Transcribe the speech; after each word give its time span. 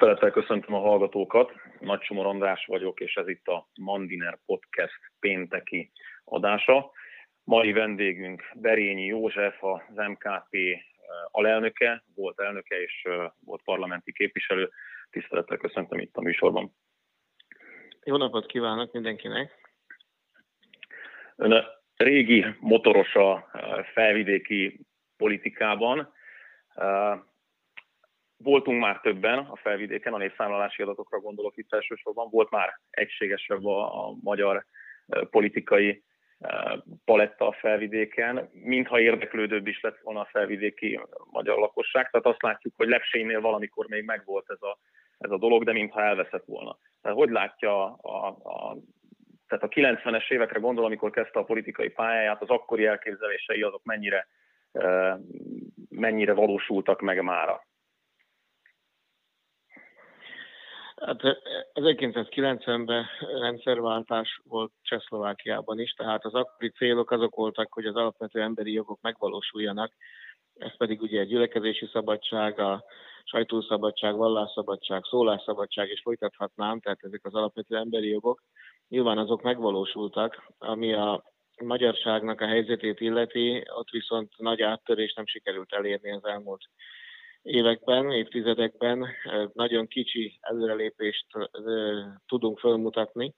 Tisztelettel 0.00 0.42
köszöntöm 0.42 0.74
a 0.74 0.78
hallgatókat, 0.78 1.52
Nagy 1.80 1.98
Csomor 1.98 2.26
András 2.26 2.66
vagyok, 2.66 3.00
és 3.00 3.14
ez 3.14 3.28
itt 3.28 3.46
a 3.46 3.68
Mandiner 3.80 4.38
Podcast 4.46 5.00
pénteki 5.18 5.90
adása. 6.24 6.90
Mai 7.44 7.72
vendégünk 7.72 8.42
Berényi 8.54 9.04
József, 9.04 9.62
az 9.62 9.80
MKP 9.94 10.54
eh, 10.54 10.78
alelnöke, 11.30 12.04
volt 12.14 12.40
elnöke 12.40 12.82
és 12.82 13.02
eh, 13.04 13.30
volt 13.44 13.62
parlamenti 13.64 14.12
képviselő. 14.12 14.70
Tisztelettel 15.10 15.56
köszöntöm 15.56 15.98
itt 15.98 16.16
a 16.16 16.20
műsorban. 16.20 16.76
Jó 18.04 18.16
napot 18.16 18.46
kívánok 18.46 18.92
mindenkinek! 18.92 19.70
Ön 21.36 21.64
régi 21.96 22.46
motoros 22.60 23.14
a 23.14 23.48
eh, 23.52 23.84
felvidéki 23.84 24.80
politikában. 25.16 26.12
Voltunk 28.42 28.80
már 28.80 29.00
többen 29.00 29.38
a 29.38 29.56
felvidéken, 29.56 30.12
a 30.12 30.18
népszámlálási 30.18 30.82
adatokra 30.82 31.20
gondolok 31.20 31.56
itt 31.56 31.72
elsősorban, 31.72 32.28
volt 32.30 32.50
már 32.50 32.80
egységesebb 32.90 33.64
a, 33.64 34.06
a 34.06 34.14
magyar 34.22 34.64
politikai 35.30 36.02
paletta 37.04 37.46
a 37.46 37.52
felvidéken, 37.52 38.50
mintha 38.52 39.00
érdeklődőbb 39.00 39.66
is 39.66 39.80
lett 39.80 39.98
volna 40.02 40.20
a 40.20 40.28
felvidéki 40.30 41.00
magyar 41.30 41.58
lakosság. 41.58 42.10
Tehát 42.10 42.26
azt 42.26 42.42
látjuk, 42.42 42.74
hogy 42.76 42.88
Lepsénynél 42.88 43.40
valamikor 43.40 43.86
még 43.86 44.04
megvolt 44.04 44.50
ez 44.50 44.62
a, 44.62 44.78
ez 45.18 45.30
a 45.30 45.38
dolog, 45.38 45.64
de 45.64 45.72
mintha 45.72 46.02
elveszett 46.02 46.44
volna. 46.44 46.78
Tehát 47.02 47.18
hogy 47.18 47.30
látja 47.30 47.94
a, 47.94 48.26
a 48.26 48.76
tehát 49.48 49.64
a 49.64 49.68
90-es 49.68 50.30
évekre 50.30 50.58
gondol, 50.58 50.84
amikor 50.84 51.10
kezdte 51.10 51.38
a 51.38 51.44
politikai 51.44 51.88
pályáját, 51.88 52.42
az 52.42 52.48
akkori 52.48 52.86
elképzelései 52.86 53.62
azok 53.62 53.84
mennyire, 53.84 54.26
mennyire 55.88 56.32
valósultak 56.32 57.00
meg 57.00 57.22
mára? 57.22 57.68
Hát 61.00 61.20
1990-ben 61.74 63.06
rendszerváltás 63.40 64.40
volt 64.44 64.72
Csehszlovákiában 64.82 65.78
is, 65.80 65.92
tehát 65.92 66.24
az 66.24 66.34
akkori 66.34 66.70
célok 66.70 67.10
azok 67.10 67.34
voltak, 67.34 67.72
hogy 67.72 67.86
az 67.86 67.94
alapvető 67.94 68.40
emberi 68.40 68.72
jogok 68.72 69.00
megvalósuljanak, 69.00 69.92
ez 70.54 70.76
pedig 70.76 71.02
ugye 71.02 71.20
a 71.20 71.24
gyülekezési 71.24 71.88
szabadság, 71.92 72.58
a 72.58 72.84
sajtószabadság, 73.24 74.16
vallásszabadság, 74.16 75.04
szólásszabadság, 75.04 75.88
és 75.88 76.00
folytathatnám, 76.02 76.80
tehát 76.80 77.02
ezek 77.02 77.24
az 77.24 77.34
alapvető 77.34 77.76
emberi 77.76 78.08
jogok. 78.08 78.42
Nyilván 78.88 79.18
azok 79.18 79.42
megvalósultak, 79.42 80.46
ami 80.58 80.92
a 80.92 81.24
magyarságnak 81.62 82.40
a 82.40 82.46
helyzetét 82.46 83.00
illeti, 83.00 83.62
ott 83.74 83.90
viszont 83.90 84.32
nagy 84.38 84.62
áttörés 84.62 85.12
nem 85.12 85.26
sikerült 85.26 85.72
elérni 85.72 86.12
az 86.12 86.24
elmúlt 86.24 86.62
években, 87.42 88.12
évtizedekben 88.12 89.06
nagyon 89.52 89.86
kicsi 89.86 90.38
előrelépést 90.40 91.26
tudunk 92.26 92.58
felmutatni, 92.58 93.34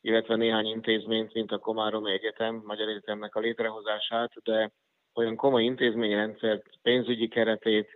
illetve 0.00 0.36
néhány 0.36 0.66
intézményt, 0.66 1.32
mint 1.32 1.52
a 1.52 1.58
Komáromi 1.58 2.12
Egyetem, 2.12 2.62
Magyar 2.64 2.88
Egyetemnek 2.88 3.34
a 3.34 3.40
létrehozását, 3.40 4.32
de 4.42 4.70
olyan 5.14 5.36
komoly 5.36 5.64
intézményrendszert, 5.64 6.66
pénzügyi 6.82 7.28
keretét, 7.28 7.88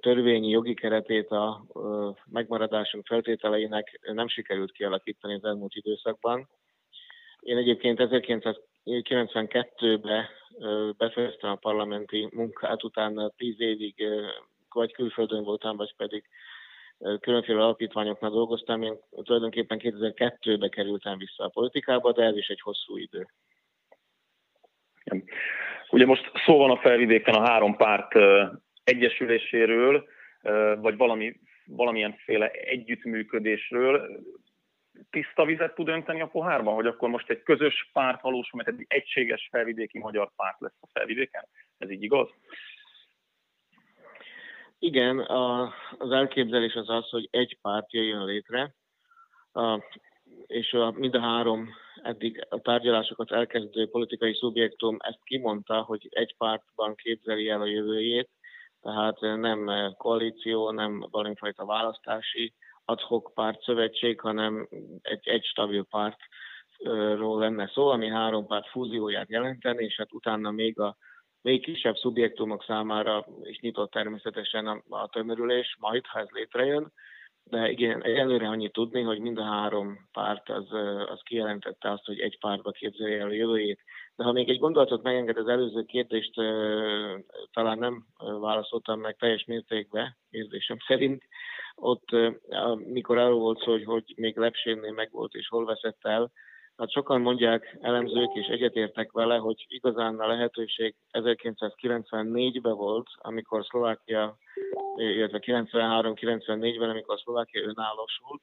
törvényi 0.00 0.48
jogi 0.48 0.74
keretét 0.74 1.30
a 1.30 1.66
megmaradásunk 2.30 3.06
feltételeinek 3.06 4.00
nem 4.12 4.28
sikerült 4.28 4.72
kialakítani 4.72 5.34
az 5.34 5.44
elmúlt 5.44 5.74
időszakban. 5.74 6.48
Én 7.40 7.56
egyébként 7.56 8.00
1992-ben 8.86 10.24
befejeztem 10.96 11.50
a 11.50 11.54
parlamenti 11.54 12.28
munkát, 12.32 12.84
utána 12.84 13.28
tíz 13.28 13.60
évig 13.60 13.94
vagy 14.68 14.92
külföldön 14.92 15.44
voltam, 15.44 15.76
vagy 15.76 15.94
pedig 15.96 16.24
különféle 17.20 17.62
alapítványoknál 17.62 18.30
dolgoztam. 18.30 18.82
Én 18.82 18.98
tulajdonképpen 19.22 19.78
2002-ben 19.82 20.70
kerültem 20.70 21.18
vissza 21.18 21.44
a 21.44 21.48
politikába, 21.48 22.12
de 22.12 22.22
ez 22.22 22.36
is 22.36 22.48
egy 22.48 22.60
hosszú 22.60 22.96
idő. 22.96 23.26
Ugye 25.90 26.06
most 26.06 26.30
szó 26.44 26.56
van 26.56 26.70
a 26.70 26.76
felvidéken 26.76 27.34
a 27.34 27.46
három 27.46 27.76
párt 27.76 28.12
egyesüléséről, 28.84 30.06
vagy 30.80 30.96
valami, 30.96 31.40
valamilyenféle 31.66 32.50
együttműködésről 32.50 34.20
tiszta 35.10 35.44
vizet 35.44 35.74
tud 35.74 35.88
önteni 35.88 36.20
a 36.20 36.26
pohárban, 36.26 36.74
hogy 36.74 36.86
akkor 36.86 37.08
most 37.08 37.30
egy 37.30 37.42
közös 37.42 37.90
párt 37.92 38.22
valósul, 38.22 38.62
mert 38.64 38.78
egy 38.78 38.84
egységes 38.88 39.48
felvidéki 39.50 39.98
magyar 39.98 40.30
párt 40.36 40.60
lesz 40.60 40.78
a 40.80 40.88
felvidéken? 40.92 41.48
Ez 41.78 41.90
így 41.90 42.02
igaz? 42.02 42.28
Igen, 44.78 45.18
a, 45.18 45.72
az 45.98 46.10
elképzelés 46.10 46.74
az 46.74 46.88
az, 46.88 47.08
hogy 47.08 47.28
egy 47.30 47.58
párt 47.62 47.92
jöjjön 47.92 48.24
létre, 48.24 48.74
a, 49.52 49.82
és 50.46 50.72
a, 50.72 50.90
mind 50.90 51.14
a 51.14 51.20
három 51.20 51.68
eddig 52.02 52.46
a 52.48 52.60
tárgyalásokat 52.60 53.32
elkezdő 53.32 53.88
politikai 53.88 54.34
szubjektum 54.34 54.96
ezt 54.98 55.24
kimondta, 55.24 55.82
hogy 55.82 56.06
egy 56.10 56.34
pártban 56.36 56.94
képzeli 56.94 57.48
el 57.48 57.60
a 57.60 57.66
jövőjét, 57.66 58.30
tehát 58.80 59.20
nem 59.20 59.94
koalíció, 59.96 60.70
nem 60.70 61.06
valamifajta 61.10 61.64
választási 61.64 62.54
adhok 62.86 63.30
párt 63.34 63.62
szövetség, 63.62 64.20
hanem 64.20 64.68
egy, 65.02 65.28
egy 65.28 65.44
stabil 65.44 65.86
pártról 65.90 67.38
lenne 67.38 67.70
szó, 67.74 67.88
ami 67.88 68.08
három 68.08 68.46
párt 68.46 68.68
fúzióját 68.68 69.30
jelenteni, 69.30 69.84
és 69.84 69.96
hát 69.96 70.12
utána 70.12 70.50
még 70.50 70.78
a 70.80 70.96
még 71.42 71.62
kisebb 71.62 71.96
szubjektumok 71.96 72.64
számára 72.64 73.26
is 73.42 73.58
nyitott 73.58 73.90
természetesen 73.90 74.66
a, 74.66 74.82
a 74.88 75.08
tömörülés, 75.08 75.76
majd 75.78 76.06
ha 76.06 76.18
ez 76.18 76.28
létrejön, 76.30 76.92
de 77.44 77.70
igen, 77.70 78.04
előre 78.04 78.48
annyit 78.48 78.72
tudni, 78.72 79.02
hogy 79.02 79.18
mind 79.18 79.38
a 79.38 79.44
három 79.44 80.08
párt 80.12 80.48
az, 80.48 80.72
az 81.08 81.20
kijelentette 81.22 81.90
azt, 81.90 82.04
hogy 82.04 82.20
egy 82.20 82.38
pártba 82.38 82.70
képzeli 82.70 83.14
el 83.14 83.26
a 83.26 83.32
jövőjét. 83.32 83.80
De 84.16 84.24
ha 84.24 84.32
még 84.32 84.48
egy 84.48 84.58
gondolatot 84.58 85.02
megenged 85.02 85.36
az 85.36 85.48
előző 85.48 85.82
kérdést, 85.82 86.34
talán 87.52 87.78
nem 87.78 88.06
válaszoltam 88.40 89.00
meg 89.00 89.16
teljes 89.16 89.44
mértékben, 89.44 90.16
érzésem 90.30 90.76
szerint, 90.86 91.22
ott, 91.76 92.08
mikor 92.76 93.18
arról 93.18 93.38
volt 93.38 93.60
szó, 93.60 93.70
hogy, 93.70 93.84
hogy 93.84 94.12
még 94.16 94.36
Lepsénnél 94.36 94.92
meg 94.92 95.08
volt 95.10 95.34
és 95.34 95.48
hol 95.48 95.64
veszett 95.64 95.98
el, 96.00 96.32
Hát 96.76 96.90
sokan 96.90 97.20
mondják, 97.20 97.76
elemzők 97.80 98.34
és 98.34 98.46
egyetértek 98.46 99.12
vele, 99.12 99.36
hogy 99.36 99.64
igazán 99.68 100.18
a 100.18 100.26
lehetőség 100.26 100.94
1994-ben 101.12 102.74
volt, 102.74 103.06
amikor 103.16 103.64
Szlovákia, 103.64 104.36
illetve 104.96 105.38
93-94-ben, 105.42 106.90
amikor 106.90 107.18
Szlovákia 107.18 107.62
önállósult, 107.62 108.42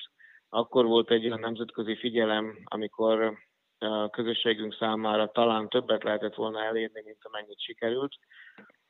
akkor 0.50 0.86
volt 0.86 1.12
egy 1.12 1.26
olyan 1.26 1.40
nemzetközi 1.40 1.96
figyelem, 1.96 2.58
amikor 2.64 3.38
a 3.78 4.10
közösségünk 4.10 4.76
számára 4.76 5.32
talán 5.32 5.70
többet 5.70 6.04
lehetett 6.04 6.36
volna 6.36 6.64
elérni, 6.64 7.02
mint 7.06 7.20
amennyit 7.22 7.62
sikerült. 7.62 8.14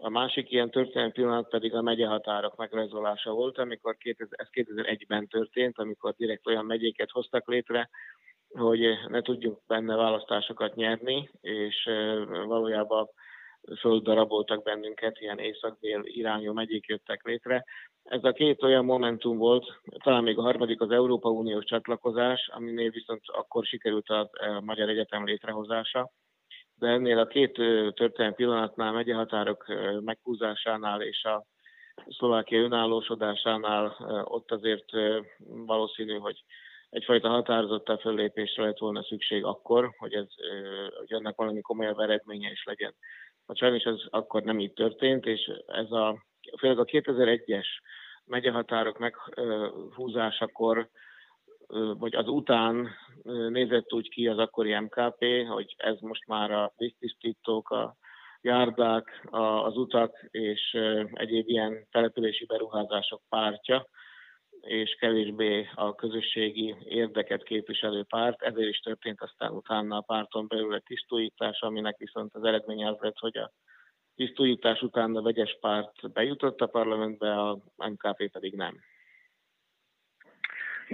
A 0.03 0.09
másik 0.09 0.51
ilyen 0.51 0.71
történelmi 0.71 1.11
pillanat 1.11 1.49
pedig 1.49 1.73
a 1.73 1.81
megyehatárok 1.81 2.55
megrajzolása 2.55 3.31
volt, 3.31 3.57
amikor 3.57 3.97
2000, 3.97 4.27
ez 4.31 4.47
2001-ben 4.51 5.27
történt, 5.27 5.79
amikor 5.79 6.13
direkt 6.17 6.47
olyan 6.47 6.65
megyéket 6.65 7.09
hoztak 7.11 7.47
létre, 7.47 7.89
hogy 8.49 8.79
ne 9.07 9.21
tudjunk 9.21 9.59
benne 9.67 9.95
választásokat 9.95 10.75
nyerni, 10.75 11.29
és 11.41 11.89
valójában 12.45 13.09
földdaraboltak 13.79 14.63
bennünket, 14.63 15.19
ilyen 15.19 15.39
észak-dél 15.39 16.01
irányú 16.03 16.53
megyék 16.53 16.85
jöttek 16.85 17.23
létre. 17.23 17.65
Ez 18.03 18.23
a 18.23 18.31
két 18.31 18.63
olyan 18.63 18.85
momentum 18.85 19.37
volt, 19.37 19.65
talán 20.03 20.23
még 20.23 20.37
a 20.37 20.41
harmadik 20.41 20.81
az 20.81 20.91
Európa 20.91 21.29
Uniós 21.29 21.65
csatlakozás, 21.65 22.49
aminél 22.53 22.89
viszont 22.89 23.21
akkor 23.25 23.65
sikerült 23.65 24.09
a, 24.09 24.29
Magyar 24.61 24.89
Egyetem 24.89 25.25
létrehozása. 25.25 26.11
De 26.75 26.87
ennél 26.87 27.19
a 27.19 27.27
két 27.27 27.53
történelmi 27.93 28.35
pillanatnál, 28.35 28.91
megyehatárok 28.91 29.65
meghúzásánál 29.99 31.01
és 31.01 31.23
a 31.23 31.45
Szlovákia 32.07 32.61
önállósodásánál 32.61 33.95
ott 34.23 34.51
azért 34.51 34.91
valószínű, 35.65 36.17
hogy 36.17 36.43
egyfajta 36.89 37.29
határozottabb 37.29 37.99
fellépésre 37.99 38.63
lett 38.63 38.77
volna 38.77 39.03
szükség 39.03 39.43
akkor, 39.43 39.93
hogy, 39.97 40.13
ez, 40.13 40.27
hogy 40.97 41.11
ennek 41.13 41.35
valami 41.35 41.61
komolyabb 41.61 41.99
eredménye 41.99 42.51
is 42.51 42.63
legyen. 42.63 42.95
A 43.45 43.55
sajnos 43.55 43.83
ez 43.83 44.01
akkor 44.09 44.43
nem 44.43 44.59
így 44.59 44.73
történt, 44.73 45.25
és 45.25 45.51
ez 45.65 45.91
a, 45.91 46.25
főleg 46.59 46.79
a 46.79 46.85
2001-es 46.85 47.67
megyehatárok 48.25 48.97
meghúzásakor, 48.97 50.89
vagy 51.97 52.15
az 52.15 52.27
után 52.27 52.89
nézett 53.49 53.93
úgy 53.93 54.09
ki 54.09 54.27
az 54.27 54.37
akkori 54.37 54.79
MKP, 54.79 55.25
hogy 55.47 55.75
ez 55.77 55.99
most 55.99 56.27
már 56.27 56.51
a 56.51 56.73
víztisztítók, 56.77 57.69
a 57.69 57.95
járdák, 58.41 59.27
az 59.63 59.77
utak 59.77 60.27
és 60.31 60.77
egyéb 61.13 61.49
ilyen 61.49 61.87
települési 61.91 62.45
beruházások 62.45 63.21
pártja, 63.29 63.87
és 64.61 64.95
kevésbé 64.99 65.67
a 65.75 65.95
közösségi 65.95 66.75
érdeket 66.83 67.43
képviselő 67.43 68.03
párt. 68.03 68.41
Ezért 68.41 68.69
is 68.69 68.79
történt 68.79 69.21
aztán 69.21 69.51
utána 69.51 69.97
a 69.97 70.01
párton 70.01 70.47
belül 70.47 70.75
egy 70.75 70.83
tisztújítás, 70.83 71.61
aminek 71.61 71.97
viszont 71.97 72.35
az 72.35 72.43
eredménye 72.43 72.87
az 72.87 72.97
lett, 72.99 73.17
hogy 73.17 73.37
a 73.37 73.51
tisztújítás 74.15 74.81
után 74.81 75.15
a 75.15 75.21
vegyes 75.21 75.57
párt 75.61 76.11
bejutott 76.11 76.61
a 76.61 76.67
parlamentbe, 76.67 77.39
a 77.39 77.59
MKP 77.77 78.31
pedig 78.31 78.55
nem. 78.55 78.79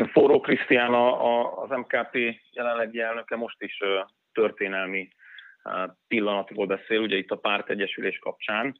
Forró 0.07 0.39
Krisztián 0.39 0.93
az 0.93 1.69
MKP 1.69 2.17
jelenlegi 2.51 2.99
elnöke 2.99 3.35
most 3.35 3.61
is 3.61 3.77
történelmi 4.31 5.09
pillanatról 6.07 6.65
beszél, 6.65 6.99
ugye 6.99 7.17
itt 7.17 7.31
a 7.31 7.37
pártegyesülés 7.37 8.19
kapcsán. 8.19 8.79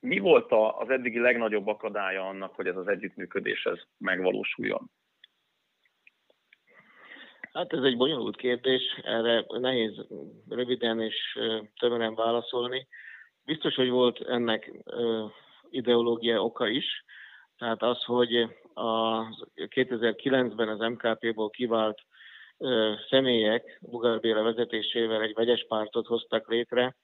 Mi 0.00 0.18
volt 0.18 0.52
az 0.78 0.90
eddigi 0.90 1.18
legnagyobb 1.18 1.66
akadálya 1.66 2.28
annak, 2.28 2.54
hogy 2.54 2.66
ez 2.66 2.76
az 2.76 2.88
együttműködés 2.88 3.64
ez 3.64 3.78
megvalósuljon? 3.98 4.90
Hát 7.52 7.72
ez 7.72 7.82
egy 7.82 7.96
bonyolult 7.96 8.36
kérdés, 8.36 8.82
erre 9.02 9.44
nehéz 9.48 10.06
röviden 10.48 11.00
és 11.00 11.38
tömören 11.78 12.14
válaszolni. 12.14 12.86
Biztos, 13.44 13.74
hogy 13.74 13.88
volt 13.88 14.20
ennek 14.28 14.72
ideológia 15.70 16.42
oka 16.44 16.68
is, 16.68 17.04
tehát 17.62 17.82
az, 17.82 18.04
hogy 18.04 18.36
a 18.74 19.22
2009-ben 19.54 20.68
az 20.68 20.78
MKP-ból 20.78 21.50
kivált 21.50 22.00
személyek 23.10 23.78
Bugár 23.80 24.20
Béla 24.20 24.42
vezetésével 24.42 25.22
egy 25.22 25.34
vegyes 25.34 25.66
pártot 25.68 26.06
hoztak 26.06 26.48
létre, 26.48 26.96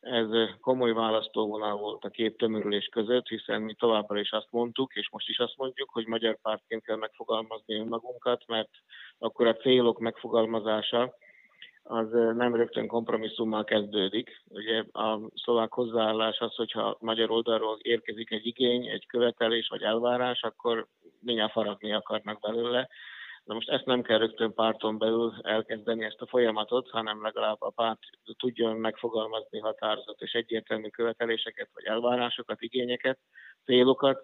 ez 0.00 0.26
komoly 0.60 0.92
választóvonal 0.92 1.76
volt 1.76 2.04
a 2.04 2.08
két 2.08 2.36
tömörülés 2.36 2.86
között, 2.86 3.28
hiszen 3.28 3.62
mi 3.62 3.74
továbbra 3.74 4.20
is 4.20 4.30
azt 4.30 4.50
mondtuk, 4.50 4.94
és 4.94 5.10
most 5.10 5.28
is 5.28 5.38
azt 5.38 5.56
mondjuk, 5.56 5.90
hogy 5.90 6.06
magyar 6.06 6.38
pártként 6.42 6.82
kell 6.82 6.96
megfogalmazni 6.96 7.74
önmagunkat, 7.74 8.42
mert 8.46 8.70
akkor 9.18 9.46
a 9.46 9.56
célok 9.56 9.98
megfogalmazása 9.98 11.14
az 11.88 12.10
nem 12.10 12.54
rögtön 12.54 12.86
kompromisszummal 12.86 13.64
kezdődik. 13.64 14.42
Ugye 14.48 14.84
a 14.92 15.20
szlovák 15.34 15.72
hozzáállás 15.72 16.38
az, 16.38 16.54
hogyha 16.54 16.96
magyar 17.00 17.30
oldalról 17.30 17.78
érkezik 17.82 18.30
egy 18.30 18.46
igény, 18.46 18.86
egy 18.86 19.06
követelés 19.06 19.68
vagy 19.68 19.82
elvárás, 19.82 20.42
akkor 20.42 20.86
mindjárt 21.20 21.52
faragni 21.52 21.92
akarnak 21.92 22.40
belőle. 22.40 22.88
De 23.44 23.54
most 23.54 23.68
ezt 23.68 23.84
nem 23.84 24.02
kell 24.02 24.18
rögtön 24.18 24.54
párton 24.54 24.98
belül 24.98 25.34
elkezdeni 25.42 26.04
ezt 26.04 26.20
a 26.20 26.26
folyamatot, 26.26 26.90
hanem 26.90 27.22
legalább 27.22 27.60
a 27.60 27.70
párt 27.70 27.98
tudjon 28.38 28.76
megfogalmazni 28.76 29.58
határozott 29.58 30.20
és 30.20 30.32
egyértelmű 30.32 30.88
követeléseket, 30.88 31.68
vagy 31.74 31.84
elvárásokat, 31.84 32.60
igényeket, 32.60 33.18
célokat, 33.64 34.22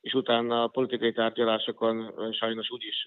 és 0.00 0.14
utána 0.14 0.62
a 0.62 0.68
politikai 0.68 1.12
tárgyalásokon 1.12 2.14
sajnos 2.32 2.70
úgyis 2.70 3.06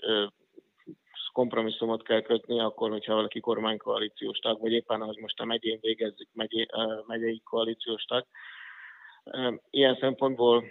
kompromisszumot 1.33 2.03
kell 2.03 2.21
kötni, 2.21 2.59
akkor, 2.59 2.89
hogyha 2.89 3.13
valaki 3.13 3.39
kormánykoalíciós 3.39 4.38
tag, 4.38 4.62
vagy 4.62 4.71
éppen 4.71 5.01
ahogy 5.01 5.18
most 5.18 5.39
a 5.39 5.45
megyén 5.45 5.77
végezzük 5.81 6.30
megyé, 6.33 6.68
megyei 7.07 7.41
koalíciós 7.44 8.03
tag. 8.03 8.25
Ilyen 9.69 9.97
szempontból 10.00 10.63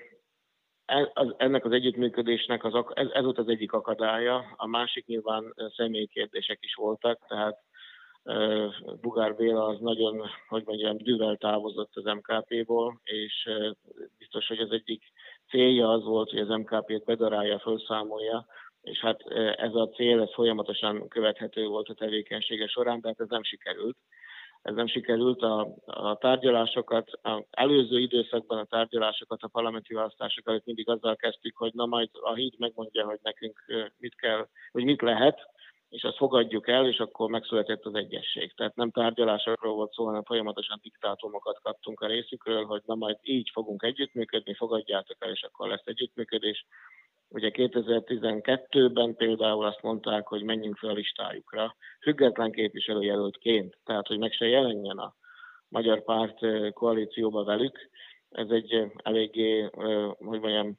e, 0.85 1.13
ennek 1.37 1.65
az 1.65 1.73
együttműködésnek 1.73 2.65
az, 2.65 2.85
ez, 2.95 3.09
ez 3.13 3.25
volt 3.25 3.39
az 3.39 3.49
egyik 3.49 3.73
akadálya, 3.73 4.55
a 4.57 4.67
másik 4.67 5.07
nyilván 5.07 5.55
személyi 5.77 6.07
kérdések 6.07 6.59
is 6.61 6.75
voltak, 6.75 7.27
tehát 7.29 7.59
Bugár 9.01 9.37
Béla 9.37 9.67
az 9.67 9.81
nagyon, 9.81 10.29
hogy 10.49 10.63
mondjam, 10.67 10.97
düvel 10.97 11.37
távozott 11.37 11.97
az 11.97 12.05
MKP-ból, 12.05 13.01
és 13.05 13.51
biztos, 14.19 14.47
hogy 14.47 14.59
az 14.59 14.71
egyik 14.71 15.03
célja 15.49 15.89
az 15.89 16.05
volt, 16.05 16.31
hogy 16.31 16.39
az 16.39 16.49
MKP-t 16.49 17.05
bedarálja, 17.05 17.59
felszámolja, 17.59 18.47
és 18.83 19.01
hát 19.01 19.21
ez 19.57 19.75
a 19.75 19.89
cél, 19.89 20.21
ez 20.21 20.33
folyamatosan 20.33 21.09
követhető 21.09 21.67
volt 21.67 21.89
a 21.89 21.95
tevékenysége 21.95 22.67
során, 22.67 23.01
de 23.01 23.09
hát 23.09 23.21
ez 23.21 23.29
nem 23.29 23.43
sikerült. 23.43 23.97
Ez 24.63 24.75
nem 24.75 24.87
sikerült. 24.87 25.43
A, 25.43 25.75
a 25.85 26.17
tárgyalásokat, 26.17 27.11
az 27.23 27.43
előző 27.51 28.01
időszakban 28.01 28.59
a 28.59 28.65
tárgyalásokat, 28.65 29.43
a 29.43 29.49
parlamenti 29.49 29.95
választások 29.95 30.49
előtt 30.49 30.65
mindig 30.65 30.89
azzal 30.89 31.17
kezdtük, 31.17 31.57
hogy 31.57 31.73
na 31.75 31.87
majd 31.87 32.09
a 32.13 32.35
híd 32.35 32.55
megmondja, 32.59 33.05
hogy 33.05 33.19
nekünk 33.23 33.65
mit 33.99 34.15
kell, 34.15 34.49
hogy 34.73 34.85
mit 34.85 35.03
lehet, 35.03 35.41
és 35.89 36.03
azt 36.03 36.17
fogadjuk 36.17 36.69
el, 36.69 36.87
és 36.87 36.99
akkor 36.99 37.31
megszületett 37.31 37.85
az 37.85 37.95
egyesség. 37.95 38.55
Tehát 38.55 38.75
nem 38.75 38.91
tárgyalásokról 38.91 39.75
volt 39.75 39.93
szó, 39.93 40.05
hanem 40.05 40.25
folyamatosan 40.25 40.79
diktátumokat 40.83 41.61
kaptunk 41.63 42.01
a 42.01 42.07
részükről, 42.07 42.65
hogy 42.65 42.83
na 42.85 42.95
majd 42.95 43.17
így 43.23 43.51
fogunk 43.53 43.83
együttműködni, 43.83 44.55
fogadjátok 44.55 45.17
el, 45.19 45.31
és 45.31 45.43
akkor 45.43 45.69
lesz 45.69 45.85
együttműködés. 45.85 46.67
Ugye 47.33 47.51
2012-ben 47.53 49.15
például 49.15 49.65
azt 49.65 49.83
mondták, 49.83 50.27
hogy 50.27 50.43
menjünk 50.43 50.77
fel 50.77 50.91
a 50.91 50.93
listájukra, 50.93 51.77
független 52.01 52.53
képviselőjelöltként, 52.53 53.79
tehát 53.85 54.07
hogy 54.07 54.19
meg 54.19 54.33
se 54.33 54.47
jelenjen 54.47 54.99
a 54.99 55.15
magyar 55.69 56.05
párt 56.05 56.39
koalícióba 56.73 57.45
velük. 57.45 57.79
Ez 58.31 58.49
egy 58.51 58.93
eléggé, 58.97 59.61
hogy 60.19 60.41
mondjam, 60.41 60.79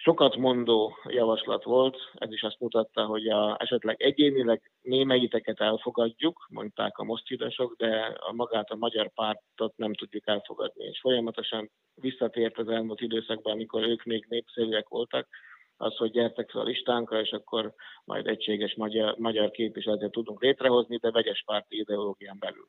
sokat 0.00 0.36
mondó 0.36 0.96
javaslat 1.08 1.64
volt, 1.64 1.96
ez 2.14 2.32
is 2.32 2.42
azt 2.42 2.60
mutatta, 2.60 3.04
hogy 3.04 3.28
a, 3.28 3.56
esetleg 3.60 4.02
egyénileg 4.02 4.70
némelyiteket 4.82 5.60
elfogadjuk, 5.60 6.46
mondták 6.50 6.98
a 6.98 7.04
mosztidasok, 7.04 7.76
de 7.76 8.16
a 8.18 8.32
magát 8.32 8.70
a 8.70 8.76
magyar 8.76 9.10
pártot 9.14 9.76
nem 9.76 9.94
tudjuk 9.94 10.26
elfogadni. 10.26 10.84
És 10.84 11.00
folyamatosan 11.00 11.70
visszatért 11.94 12.58
az 12.58 12.68
elmúlt 12.68 13.00
időszakban, 13.00 13.52
amikor 13.52 13.82
ők 13.82 14.04
még 14.04 14.26
népszerűek 14.28 14.88
voltak, 14.88 15.28
az, 15.76 15.96
hogy 15.96 16.10
gyertek 16.10 16.50
fel 16.50 16.60
a 16.60 16.64
listánkra, 16.64 17.20
és 17.20 17.30
akkor 17.30 17.74
majd 18.04 18.26
egységes 18.26 18.74
magyar, 18.74 19.14
magyar 19.16 19.50
képviseletet 19.50 20.10
tudunk 20.10 20.42
létrehozni, 20.42 20.96
de 20.96 21.10
vegyes 21.10 21.42
párti 21.46 21.78
ideológián 21.78 22.36
belül. 22.38 22.68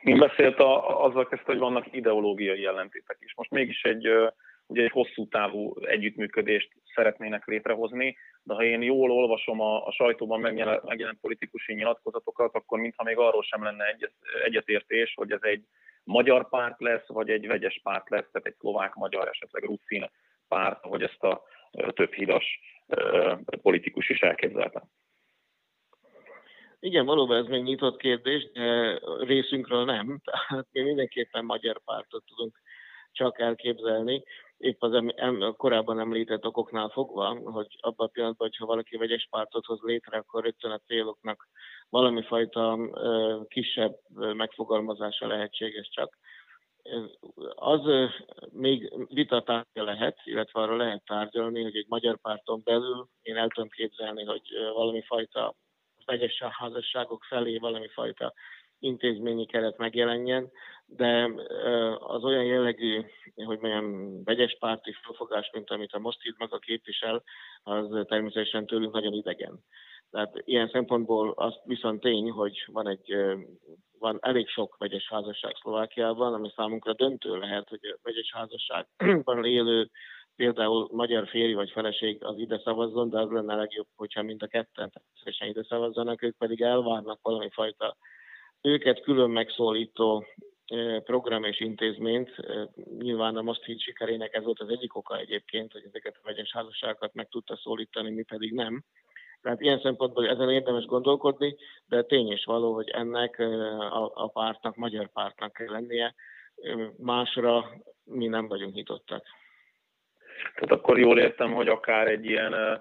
Én 0.00 0.18
beszélt 0.18 0.58
a, 0.58 1.04
azzal 1.04 1.26
kezdte, 1.26 1.46
hogy 1.46 1.58
vannak 1.58 1.94
ideológiai 1.94 2.66
ellentétek 2.66 3.16
is. 3.20 3.34
Most 3.34 3.50
mégis 3.50 3.82
egy 3.82 4.08
ugye 4.66 4.82
egy 4.82 4.90
hosszú 4.90 5.28
távú 5.28 5.74
együttműködést 5.80 6.70
szeretnének 6.94 7.46
létrehozni, 7.46 8.16
de 8.42 8.54
ha 8.54 8.62
én 8.62 8.82
jól 8.82 9.10
olvasom 9.10 9.60
a, 9.60 9.86
a 9.86 9.92
sajtóban 9.92 10.40
megjelent, 10.40 10.82
megjelent 10.82 11.20
politikusi 11.20 11.74
nyilatkozatokat, 11.74 12.54
akkor 12.54 12.78
mintha 12.78 13.02
még 13.02 13.16
arról 13.16 13.42
sem 13.42 13.62
lenne 13.62 13.84
egyet, 13.84 14.12
egyetértés, 14.44 15.14
hogy 15.14 15.30
ez 15.30 15.42
egy 15.42 15.64
magyar 16.04 16.48
párt 16.48 16.80
lesz, 16.80 17.06
vagy 17.06 17.30
egy 17.30 17.46
vegyes 17.46 17.80
párt 17.82 18.10
lesz, 18.10 18.30
tehát 18.32 18.46
egy 18.46 18.56
szlovák-magyar, 18.58 19.28
esetleg 19.28 19.64
ruszin 19.64 20.10
párt, 20.48 20.84
ahogy 20.84 21.02
ezt 21.02 21.22
a 21.22 21.42
több 21.92 22.12
hídas 22.12 22.60
politikus 23.62 24.08
is 24.08 24.20
elképzelte. 24.20 24.82
Igen, 26.80 27.04
valóban 27.04 27.36
ez 27.36 27.46
még 27.46 27.62
nyitott 27.62 27.96
kérdés, 27.96 28.50
de 28.52 28.98
részünkről 29.20 29.84
nem. 29.84 30.20
Tehát 30.24 30.66
mi 30.72 30.80
mindenképpen 30.80 31.44
magyar 31.44 31.80
pártot 31.84 32.24
tudunk 32.24 32.60
csak 33.12 33.40
elképzelni 33.40 34.24
épp 34.58 34.82
az 34.82 34.92
em, 34.92 35.08
em, 35.14 35.54
korábban 35.56 36.00
említett 36.00 36.46
okoknál 36.46 36.88
fogva, 36.88 37.38
hogy 37.44 37.66
abban 37.80 38.06
a 38.06 38.10
pillanatban, 38.10 38.48
hogyha 38.48 38.66
valaki 38.66 38.96
vegyes 38.96 39.26
pártot 39.30 39.64
hoz 39.64 39.80
létre, 39.82 40.16
akkor 40.18 40.42
rögtön 40.42 40.70
a 40.70 40.78
céloknak 40.78 41.48
valami 41.88 42.22
fajta 42.22 42.78
ö, 42.92 43.40
kisebb 43.48 43.94
megfogalmazása 44.14 45.26
lehetséges 45.26 45.88
csak. 45.88 46.18
Az 47.54 47.86
ö, 47.86 48.06
még 48.50 48.92
vitatárgya 49.08 49.84
lehet, 49.84 50.18
illetve 50.24 50.60
arra 50.60 50.76
lehet 50.76 51.04
tárgyalni, 51.04 51.62
hogy 51.62 51.76
egy 51.76 51.86
magyar 51.88 52.18
párton 52.20 52.60
belül 52.64 53.08
én 53.22 53.36
el 53.36 53.48
tudom 53.48 53.68
képzelni, 53.68 54.24
hogy 54.24 54.42
valami 54.74 55.02
fajta 55.02 55.54
vegyes 56.04 56.42
házasságok 56.50 57.24
felé 57.24 57.58
valami 57.58 57.88
fajta 57.88 58.32
intézményi 58.78 59.46
keret 59.46 59.76
megjelenjen, 59.76 60.50
de 60.86 61.30
az 61.98 62.24
olyan 62.24 62.44
jellegű, 62.44 63.00
hogy 63.34 63.58
mondjam, 63.60 64.24
vegyes 64.24 64.56
párti 64.58 64.92
felfogás, 64.92 65.50
mint 65.52 65.70
amit 65.70 65.92
a 65.92 65.98
Mostit 65.98 66.38
maga 66.38 66.58
képvisel, 66.58 67.22
az 67.62 68.06
természetesen 68.06 68.66
tőlünk 68.66 68.92
nagyon 68.92 69.12
idegen. 69.12 69.64
Tehát 70.10 70.42
ilyen 70.44 70.68
szempontból 70.68 71.32
az 71.36 71.54
viszont 71.64 72.00
tény, 72.00 72.30
hogy 72.30 72.64
van 72.66 72.88
egy 72.88 73.16
van 73.98 74.18
elég 74.20 74.48
sok 74.48 74.76
vegyes 74.78 75.08
házasság 75.08 75.56
Szlovákiában, 75.60 76.34
ami 76.34 76.52
számunkra 76.56 76.92
döntő 76.92 77.36
lehet, 77.36 77.68
hogy 77.68 77.78
a 77.82 77.98
vegyes 78.02 78.32
házasságban 78.34 79.44
élő 79.44 79.90
például 80.36 80.88
magyar 80.92 81.28
férj 81.28 81.52
vagy 81.52 81.70
feleség 81.70 82.24
az 82.24 82.38
ide 82.38 82.60
szavazzon, 82.64 83.08
de 83.10 83.20
az 83.20 83.30
lenne 83.30 83.54
legjobb, 83.54 83.86
hogyha 83.96 84.22
mind 84.22 84.42
a 84.42 84.46
ketten 84.46 84.90
természetesen 84.90 85.48
ide 85.48 85.64
szavazzanak, 85.64 86.22
ők 86.22 86.36
pedig 86.36 86.60
elvárnak 86.60 87.18
valami 87.22 87.50
fajta 87.50 87.96
őket 88.66 89.00
külön 89.00 89.30
megszólító 89.30 90.24
program 91.04 91.44
és 91.44 91.60
intézményt. 91.60 92.30
Nyilván 92.98 93.36
a 93.36 93.42
Mostin 93.42 93.78
sikerének 93.78 94.34
ez 94.34 94.44
volt 94.44 94.60
az 94.60 94.68
egyik 94.68 94.96
oka 94.96 95.18
egyébként, 95.18 95.72
hogy 95.72 95.82
ezeket 95.86 96.14
a 96.16 96.26
vegyes 96.26 96.52
házasságokat 96.52 97.14
meg 97.14 97.28
tudta 97.28 97.56
szólítani, 97.56 98.10
mi 98.10 98.22
pedig 98.22 98.52
nem. 98.52 98.82
Tehát 99.42 99.60
ilyen 99.60 99.80
szempontból 99.80 100.28
ezen 100.28 100.50
érdemes 100.50 100.84
gondolkodni, 100.84 101.56
de 101.86 102.02
tény 102.02 102.30
és 102.30 102.44
való, 102.44 102.74
hogy 102.74 102.88
ennek 102.88 103.38
a, 103.38 104.10
a 104.14 104.28
pártnak, 104.28 104.76
magyar 104.76 105.08
pártnak 105.12 105.52
kell 105.52 105.70
lennie. 105.70 106.14
Másra 106.96 107.70
mi 108.04 108.26
nem 108.26 108.48
vagyunk 108.48 108.74
nyitottak. 108.74 109.24
Tehát 110.54 110.70
akkor 110.70 110.98
jól 110.98 111.18
értem, 111.18 111.52
hogy 111.52 111.68
akár 111.68 112.08
egy 112.08 112.24
ilyen 112.24 112.80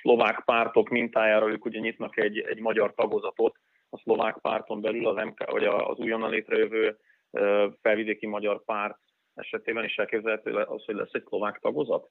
szlovák 0.00 0.42
pártok 0.44 0.88
mintájára 0.88 1.48
ők 1.48 1.64
ugye 1.64 1.78
nyitnak 1.78 2.16
egy, 2.16 2.38
egy 2.38 2.58
magyar 2.58 2.94
tagozatot, 2.94 3.56
a 3.90 3.98
szlovák 3.98 4.38
párton 4.38 4.80
belül 4.80 5.06
az, 5.06 5.24
MK, 5.24 5.50
vagy 5.50 5.64
az 5.64 5.98
újonnan 5.98 6.30
létrejövő 6.30 6.98
felvidéki 7.80 8.26
magyar 8.26 8.64
párt 8.64 8.98
esetében 9.34 9.84
is 9.84 9.96
elképzelhető 9.96 10.54
az, 10.54 10.84
hogy 10.84 10.94
lesz 10.94 11.12
egy 11.12 11.24
szlovák 11.28 11.58
tagozat? 11.58 12.10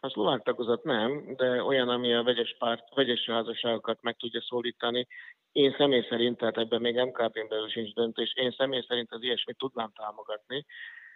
A 0.00 0.08
szlovák 0.08 0.42
tagozat 0.42 0.84
nem, 0.84 1.34
de 1.36 1.62
olyan, 1.62 1.88
ami 1.88 2.14
a 2.14 2.22
vegyes, 2.22 2.56
párt, 2.58 2.94
vegyes 2.94 3.26
házasságokat 3.26 4.02
meg 4.02 4.16
tudja 4.16 4.40
szólítani. 4.40 5.06
Én 5.52 5.74
személy 5.78 6.06
szerint, 6.08 6.38
tehát 6.38 6.58
ebben 6.58 6.80
még 6.80 7.00
MKP-n 7.00 7.48
belül 7.48 7.68
sincs 7.68 7.94
döntés, 7.94 8.34
én 8.34 8.50
személy 8.50 8.84
szerint 8.88 9.12
az 9.12 9.22
ilyesmit 9.22 9.56
tudnám 9.56 9.92
támogatni. 9.94 10.66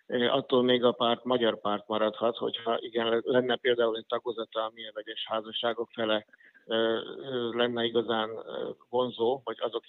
Attól 0.09 0.63
még 0.63 0.85
a 0.85 0.93
párt 0.93 1.25
magyar 1.25 1.61
párt 1.61 1.87
maradhat, 1.87 2.37
hogyha 2.37 2.79
igen, 2.81 3.23
lenne 3.25 3.57
például 3.57 3.97
egy 3.97 4.07
tagozata, 4.07 4.65
ami 4.65 4.87
a 4.87 4.93
vegyes 4.95 5.27
házasságok 5.29 5.91
fele 5.93 6.27
lenne 7.51 7.85
igazán 7.85 8.31
vonzó, 8.89 9.41
vagy 9.45 9.57
azok, 9.61 9.85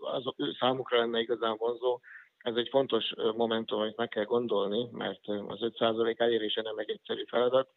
azok 0.00 0.36
számukra 0.58 0.98
lenne 0.98 1.20
igazán 1.20 1.56
vonzó, 1.56 2.00
ez 2.38 2.56
egy 2.56 2.68
fontos 2.68 3.14
momentum, 3.36 3.80
amit 3.80 3.96
meg 3.96 4.08
kell 4.08 4.24
gondolni, 4.24 4.88
mert 4.92 5.20
az 5.26 5.58
5% 5.60 6.20
elérése 6.20 6.62
nem 6.62 6.78
egy 6.78 6.90
egyszerű 6.90 7.24
feladat. 7.24 7.68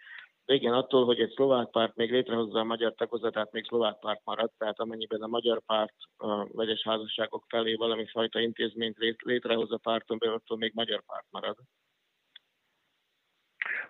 Igen, 0.46 0.74
attól, 0.74 1.06
hogy 1.06 1.20
egy 1.20 1.32
szlovák 1.32 1.70
párt 1.70 1.96
még 1.96 2.12
létrehozza 2.12 2.60
a 2.60 2.64
magyar 2.64 2.94
tagozatát, 2.94 3.52
még 3.52 3.66
szlovák 3.66 4.00
párt 4.00 4.22
marad, 4.24 4.52
tehát 4.58 4.80
amennyiben 4.80 5.22
a 5.22 5.28
magyar 5.28 5.62
párt 5.66 5.96
a 6.18 6.46
vegyes 6.46 6.84
házasságok 6.84 7.46
felé 7.48 7.76
valami 7.76 8.06
fajta 8.08 8.40
intézményt 8.40 8.98
létrehoz 9.24 9.72
a 9.72 9.78
párton 9.78 10.18
belül, 10.18 10.36
attól 10.36 10.58
még 10.58 10.72
magyar 10.74 11.04
párt 11.06 11.26
marad. 11.30 11.56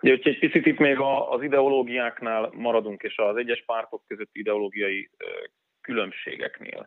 Ugye, 0.00 0.10
hogyha 0.10 0.30
egy 0.30 0.38
picit 0.38 0.66
itt 0.66 0.78
még 0.78 0.98
az 1.28 1.42
ideológiáknál 1.42 2.50
maradunk, 2.54 3.02
és 3.02 3.16
az 3.16 3.36
egyes 3.36 3.62
pártok 3.66 4.02
közötti 4.06 4.38
ideológiai 4.38 5.10
különbségeknél, 5.80 6.86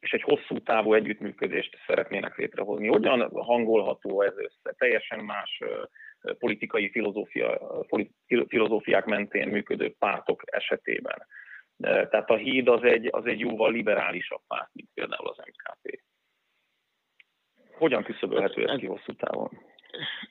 és 0.00 0.12
egy 0.12 0.22
hosszú 0.22 0.58
távú 0.58 0.94
együttműködést 0.94 1.78
szeretnének 1.86 2.36
létrehozni. 2.36 2.86
Hogyan 2.86 3.30
hangolható 3.34 4.22
ez 4.22 4.36
össze? 4.36 4.74
Teljesen 4.78 5.24
más 5.24 5.62
politikai 6.38 6.90
filozófia, 6.90 7.60
filozófiák 8.48 9.04
mentén 9.04 9.48
működő 9.48 9.94
pártok 9.98 10.42
esetében. 10.46 11.26
Tehát 11.78 12.30
a 12.30 12.36
híd 12.36 12.68
az 12.68 12.82
egy, 12.82 13.08
az 13.10 13.26
egy 13.26 13.40
jóval 13.40 13.72
liberálisabb 13.72 14.42
párt, 14.46 14.70
mint 14.72 14.88
például 14.94 15.28
az 15.28 15.36
MKP. 15.36 16.00
Hogyan 17.72 18.02
küszöbölhető 18.02 18.68
ez 18.68 18.78
ki 18.78 18.86
hosszú 18.86 19.12
távon? 19.12 19.50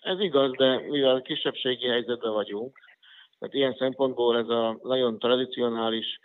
Ez 0.02 0.20
igaz, 0.20 0.52
de 0.52 0.80
mivel 0.80 1.22
kisebbségi 1.22 1.88
helyzetben 1.88 2.32
vagyunk, 2.32 2.78
tehát 3.40 3.56
ilyen 3.56 3.76
szempontból 3.78 4.38
ez 4.38 4.50
a 4.50 4.80
nagyon 4.84 5.20
tradicionális 5.20 6.20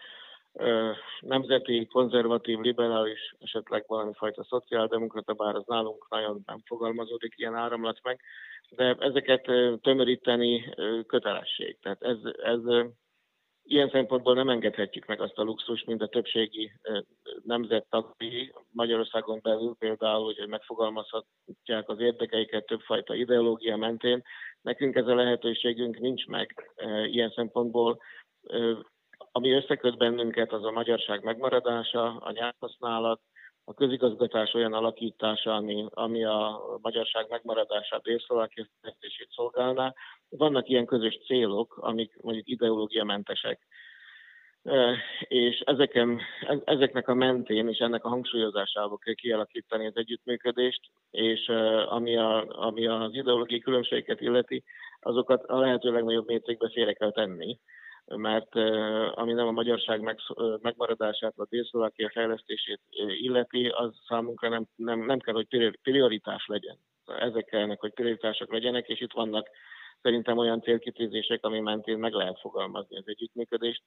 nemzeti, 1.20 1.86
konzervatív, 1.86 2.58
liberális, 2.58 3.34
esetleg 3.38 3.84
valami 3.86 4.12
fajta 4.14 4.44
szociáldemokrata, 4.44 5.32
bár 5.32 5.54
az 5.54 5.64
nálunk 5.66 6.06
nagyon 6.08 6.42
nem 6.46 6.58
fogalmazódik 6.64 7.34
ilyen 7.36 7.54
áramlat 7.54 7.98
meg, 8.02 8.20
de 8.70 8.96
ezeket 8.98 9.42
tömöríteni 9.82 10.74
kötelesség. 11.06 11.78
Tehát 11.82 12.02
ez, 12.02 12.18
ez 12.42 12.60
ilyen 13.62 13.90
szempontból 13.90 14.34
nem 14.34 14.48
engedhetjük 14.48 15.06
meg 15.06 15.20
azt 15.20 15.38
a 15.38 15.42
luxus, 15.42 15.84
mint 15.84 16.02
a 16.02 16.08
többségi 16.08 16.72
nemzettagi 17.42 18.52
Magyarországon 18.70 19.40
belül 19.42 19.76
például, 19.78 20.24
hogy 20.24 20.48
megfogalmazhatják 20.48 21.88
az 21.88 22.00
érdekeiket 22.00 22.66
többfajta 22.66 23.14
ideológia 23.14 23.76
mentén. 23.76 24.22
Nekünk 24.60 24.94
ez 24.94 25.06
a 25.06 25.14
lehetőségünk 25.14 25.98
nincs 25.98 26.26
meg 26.26 26.72
ilyen 27.06 27.32
szempontból 27.34 28.00
ami 29.32 29.50
összeköt 29.52 29.96
bennünket, 29.96 30.52
az 30.52 30.64
a 30.64 30.70
magyarság 30.70 31.24
megmaradása, 31.24 32.16
a 32.16 32.30
nyelvhasználat, 32.30 33.20
a 33.64 33.74
közigazgatás 33.74 34.54
olyan 34.54 34.72
alakítása, 34.72 35.54
ami, 35.54 35.86
ami 35.90 36.24
a 36.24 36.62
magyarság 36.82 37.26
megmaradását, 37.28 38.02
délszlovákia 38.02 38.66
szolgálná. 39.28 39.94
Vannak 40.28 40.68
ilyen 40.68 40.86
közös 40.86 41.18
célok, 41.26 41.76
amik 41.76 42.16
mondjuk 42.20 42.48
ideológiamentesek. 42.48 43.66
És 45.18 45.58
ezeken, 45.58 46.20
ezeknek 46.64 47.08
a 47.08 47.14
mentén 47.14 47.68
és 47.68 47.78
ennek 47.78 48.04
a 48.04 48.08
hangsúlyozásába 48.08 48.96
kell 48.96 49.14
kialakítani 49.14 49.86
az 49.86 49.96
együttműködést, 49.96 50.80
és 51.10 51.48
ami, 51.88 52.16
a, 52.16 52.46
ami 52.48 52.86
az 52.86 53.14
ideológiai 53.14 53.60
különbségeket 53.60 54.20
illeti, 54.20 54.64
azokat 55.00 55.44
a 55.44 55.58
lehető 55.58 55.92
legnagyobb 55.92 56.26
mértékben 56.26 56.70
félre 56.70 56.92
kell 56.92 57.12
tenni 57.12 57.58
mert 58.16 58.54
ami 59.14 59.32
nem 59.32 59.46
a 59.46 59.50
magyarság 59.50 60.18
megmaradását, 60.62 61.34
vagy 61.36 61.46
Dél-Szlovákia 61.50 62.10
fejlesztését 62.10 62.80
illeti, 63.20 63.68
az 63.68 63.94
számunkra 64.08 64.48
nem, 64.48 64.66
nem, 64.76 65.04
nem 65.04 65.18
kell, 65.18 65.34
hogy 65.34 65.78
prioritás 65.82 66.46
legyen. 66.46 66.78
Ezek 67.06 67.44
kellnek, 67.44 67.80
hogy 67.80 67.92
prioritások 67.92 68.52
legyenek, 68.52 68.88
és 68.88 69.00
itt 69.00 69.12
vannak 69.12 69.48
szerintem 70.02 70.38
olyan 70.38 70.62
célkitűzések, 70.62 71.44
ami 71.44 71.60
mentén 71.60 71.98
meg 71.98 72.12
lehet 72.12 72.40
fogalmazni 72.40 72.96
az 72.96 73.04
együttműködést. 73.06 73.82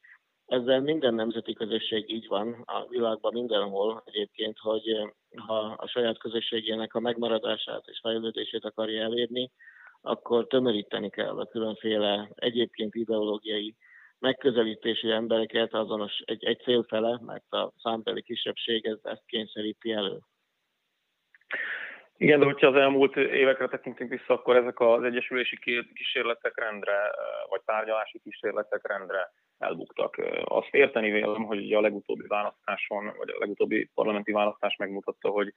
Ezzel 0.45 0.79
minden 0.79 1.13
nemzeti 1.13 1.53
közösség 1.53 2.11
így 2.11 2.27
van 2.27 2.63
a 2.65 2.87
világban 2.87 3.33
mindenhol 3.33 4.03
egyébként, 4.05 4.57
hogy 4.59 5.13
ha 5.35 5.57
a 5.77 5.87
saját 5.87 6.17
közösségének 6.17 6.93
a 6.93 6.99
megmaradását 6.99 7.83
és 7.85 7.99
fejlődését 8.01 8.65
akarja 8.65 9.01
elérni, 9.01 9.51
akkor 10.01 10.47
tömöríteni 10.47 11.09
kell 11.09 11.39
a 11.39 11.45
különféle 11.45 12.29
egyébként 12.35 12.95
ideológiai 12.95 13.75
megközelítésű 14.23 15.09
embereket 15.09 15.73
azonos 15.73 16.21
egy, 16.25 16.43
egy 16.45 16.59
célfele, 16.59 17.19
mert 17.25 17.51
a 17.51 17.71
számbeli 17.77 18.21
kisebbség 18.21 18.85
ez, 18.85 18.99
ezt 19.03 19.23
kényszeríti 19.25 19.91
elő. 19.91 20.17
Igen, 22.17 22.39
de 22.39 22.45
hogyha 22.45 22.67
az 22.67 22.75
elmúlt 22.75 23.15
évekre 23.15 23.67
tekintünk 23.67 24.09
vissza, 24.09 24.33
akkor 24.33 24.55
ezek 24.55 24.79
az 24.79 25.03
egyesülési 25.03 25.59
kísérletek 25.93 26.59
rendre, 26.59 27.11
vagy 27.49 27.61
tárgyalási 27.65 28.19
kísérletek 28.19 28.87
rendre 28.87 29.31
elbuktak. 29.57 30.21
Azt 30.43 30.73
érteni 30.73 31.11
vélem, 31.11 31.43
hogy 31.43 31.73
a 31.73 31.81
legutóbbi 31.81 32.27
választáson, 32.27 33.13
vagy 33.17 33.29
a 33.29 33.39
legutóbbi 33.39 33.89
parlamenti 33.93 34.31
választás 34.31 34.75
megmutatta, 34.75 35.29
hogy 35.29 35.53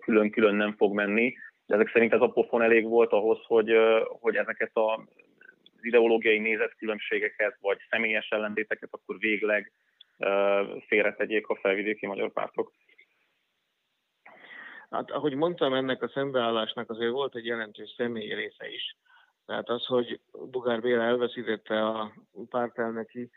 külön-külön 0.00 0.54
nem 0.54 0.76
fog 0.76 0.94
menni, 0.94 1.34
de 1.66 1.74
ezek 1.74 1.90
szerint 1.92 2.12
ez 2.12 2.20
a 2.20 2.30
pofon 2.30 2.62
elég 2.62 2.88
volt 2.88 3.12
ahhoz, 3.12 3.38
hogy, 3.46 3.76
hogy 4.20 4.36
ezeket 4.36 4.76
a 4.76 5.04
ideológiai 5.80 6.38
nézetkülönbségeket, 6.38 7.56
vagy 7.60 7.78
személyes 7.90 8.28
ellentéteket, 8.30 8.88
akkor 8.92 9.18
végleg 9.18 9.72
félretegyék 10.86 11.46
a 11.48 11.56
felvidéki 11.56 12.06
magyar 12.06 12.32
pártok. 12.32 12.72
Hát, 14.90 15.10
ahogy 15.10 15.34
mondtam, 15.34 15.74
ennek 15.74 16.02
a 16.02 16.08
szembeállásnak 16.08 16.90
azért 16.90 17.10
volt 17.10 17.36
egy 17.36 17.46
jelentős 17.46 17.94
személyi 17.96 18.34
része 18.34 18.68
is. 18.70 18.96
Tehát 19.46 19.68
az, 19.68 19.84
hogy 19.84 20.20
Bugár 20.32 20.80
Béla 20.80 21.02
elveszítette 21.02 21.86
a 21.86 22.14
pártelnöki 22.48 23.30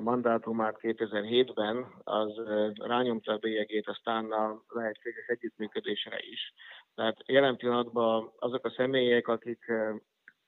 mandátumát 0.00 0.78
2007-ben, 0.80 1.86
az 2.04 2.40
rányomta 2.74 3.32
a 3.32 3.38
bélyegét 3.38 3.88
aztán 3.88 4.32
a 4.32 4.62
lehetséges 4.68 5.26
együttműködésre 5.26 6.18
is. 6.18 6.52
Tehát 6.94 7.16
jelen 7.26 7.56
pillanatban 7.56 8.32
azok 8.38 8.64
a 8.64 8.70
személyek, 8.70 9.28
akik 9.28 9.72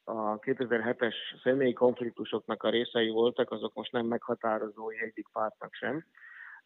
a 0.09 0.39
2007-es 0.39 1.15
személyi 1.43 1.73
konfliktusoknak 1.73 2.63
a 2.63 2.71
részei 2.71 3.09
voltak, 3.09 3.51
azok 3.51 3.75
most 3.75 3.93
nem 3.93 4.07
meghatározói 4.07 5.01
egyik 5.01 5.29
pártnak 5.33 5.75
sem, 5.75 6.05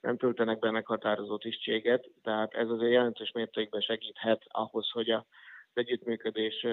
nem 0.01 0.17
töltenek 0.17 0.59
be 0.59 0.71
meghatározó 0.71 1.37
tisztséget, 1.37 2.11
tehát 2.23 2.55
ez 2.55 2.69
azért 2.69 2.93
jelentős 2.93 3.33
mértékben 3.33 3.81
segíthet 3.81 4.43
ahhoz, 4.49 4.91
hogy 4.91 5.11
a 5.11 5.27
az 5.75 5.83
együttműködés 5.83 6.67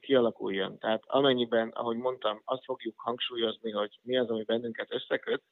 kialakuljon. 0.00 0.78
Tehát 0.78 1.02
amennyiben, 1.06 1.68
ahogy 1.68 1.96
mondtam, 1.96 2.40
azt 2.44 2.64
fogjuk 2.64 2.94
hangsúlyozni, 2.96 3.70
hogy 3.70 3.98
mi 4.02 4.18
az, 4.18 4.28
ami 4.28 4.42
bennünket 4.42 4.92
összeköt, 4.92 5.42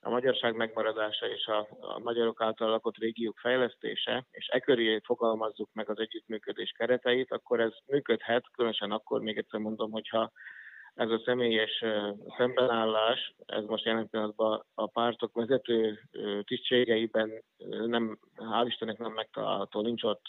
a 0.00 0.10
magyarság 0.10 0.54
megmaradása 0.54 1.26
és 1.26 1.46
a, 1.46 1.68
a 1.80 1.98
magyarok 1.98 2.42
által 2.42 2.70
lakott 2.70 2.96
régiók 2.96 3.38
fejlesztése, 3.38 4.26
és 4.30 4.48
e 4.48 4.60
köré 4.60 5.00
fogalmazzuk 5.04 5.68
meg 5.72 5.90
az 5.90 5.98
együttműködés 5.98 6.70
kereteit, 6.76 7.32
akkor 7.32 7.60
ez 7.60 7.72
működhet, 7.86 8.44
különösen 8.52 8.90
akkor 8.90 9.20
még 9.20 9.38
egyszer 9.38 9.60
mondom, 9.60 9.90
hogyha 9.90 10.32
ez 10.94 11.10
a 11.10 11.22
személyes 11.24 11.84
szembenállás, 12.36 13.34
ez 13.46 13.64
most 13.64 13.84
jelen 13.84 14.08
pillanatban 14.08 14.64
a 14.74 14.86
pártok 14.86 15.34
vezető 15.34 16.00
tisztségeiben 16.44 17.44
nem, 17.86 18.18
hál' 18.36 18.64
Istennek 18.66 18.98
nem 18.98 19.12
megtalálható, 19.12 19.80
nincs 19.80 20.02
ott. 20.02 20.22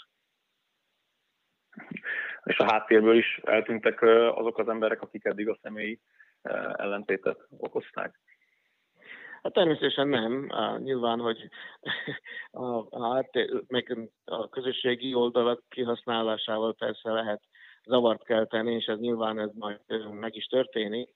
És 2.43 2.57
a 2.57 2.71
háttérből 2.71 3.17
is 3.17 3.39
eltűntek 3.43 4.01
azok 4.01 4.57
az 4.57 4.69
emberek, 4.69 5.01
akik 5.01 5.25
eddig 5.25 5.49
a 5.49 5.59
személyi 5.61 5.99
ellentétet 6.73 7.47
okozták. 7.57 8.19
Hát 9.43 9.53
természetesen 9.53 10.07
nem. 10.07 10.49
Nyilván, 10.77 11.19
hogy 11.19 11.49
a, 12.51 12.65
a, 12.89 13.29
meg 13.67 14.09
a 14.25 14.49
közösségi 14.49 15.13
oldalak 15.13 15.63
kihasználásával 15.69 16.73
persze 16.73 17.11
lehet 17.11 17.41
zavart 17.85 18.23
kelteni, 18.23 18.73
és 18.73 18.85
ez 18.85 18.99
nyilván 18.99 19.39
ez 19.39 19.49
majd 19.53 19.79
meg 20.11 20.35
is 20.35 20.45
történik. 20.45 21.09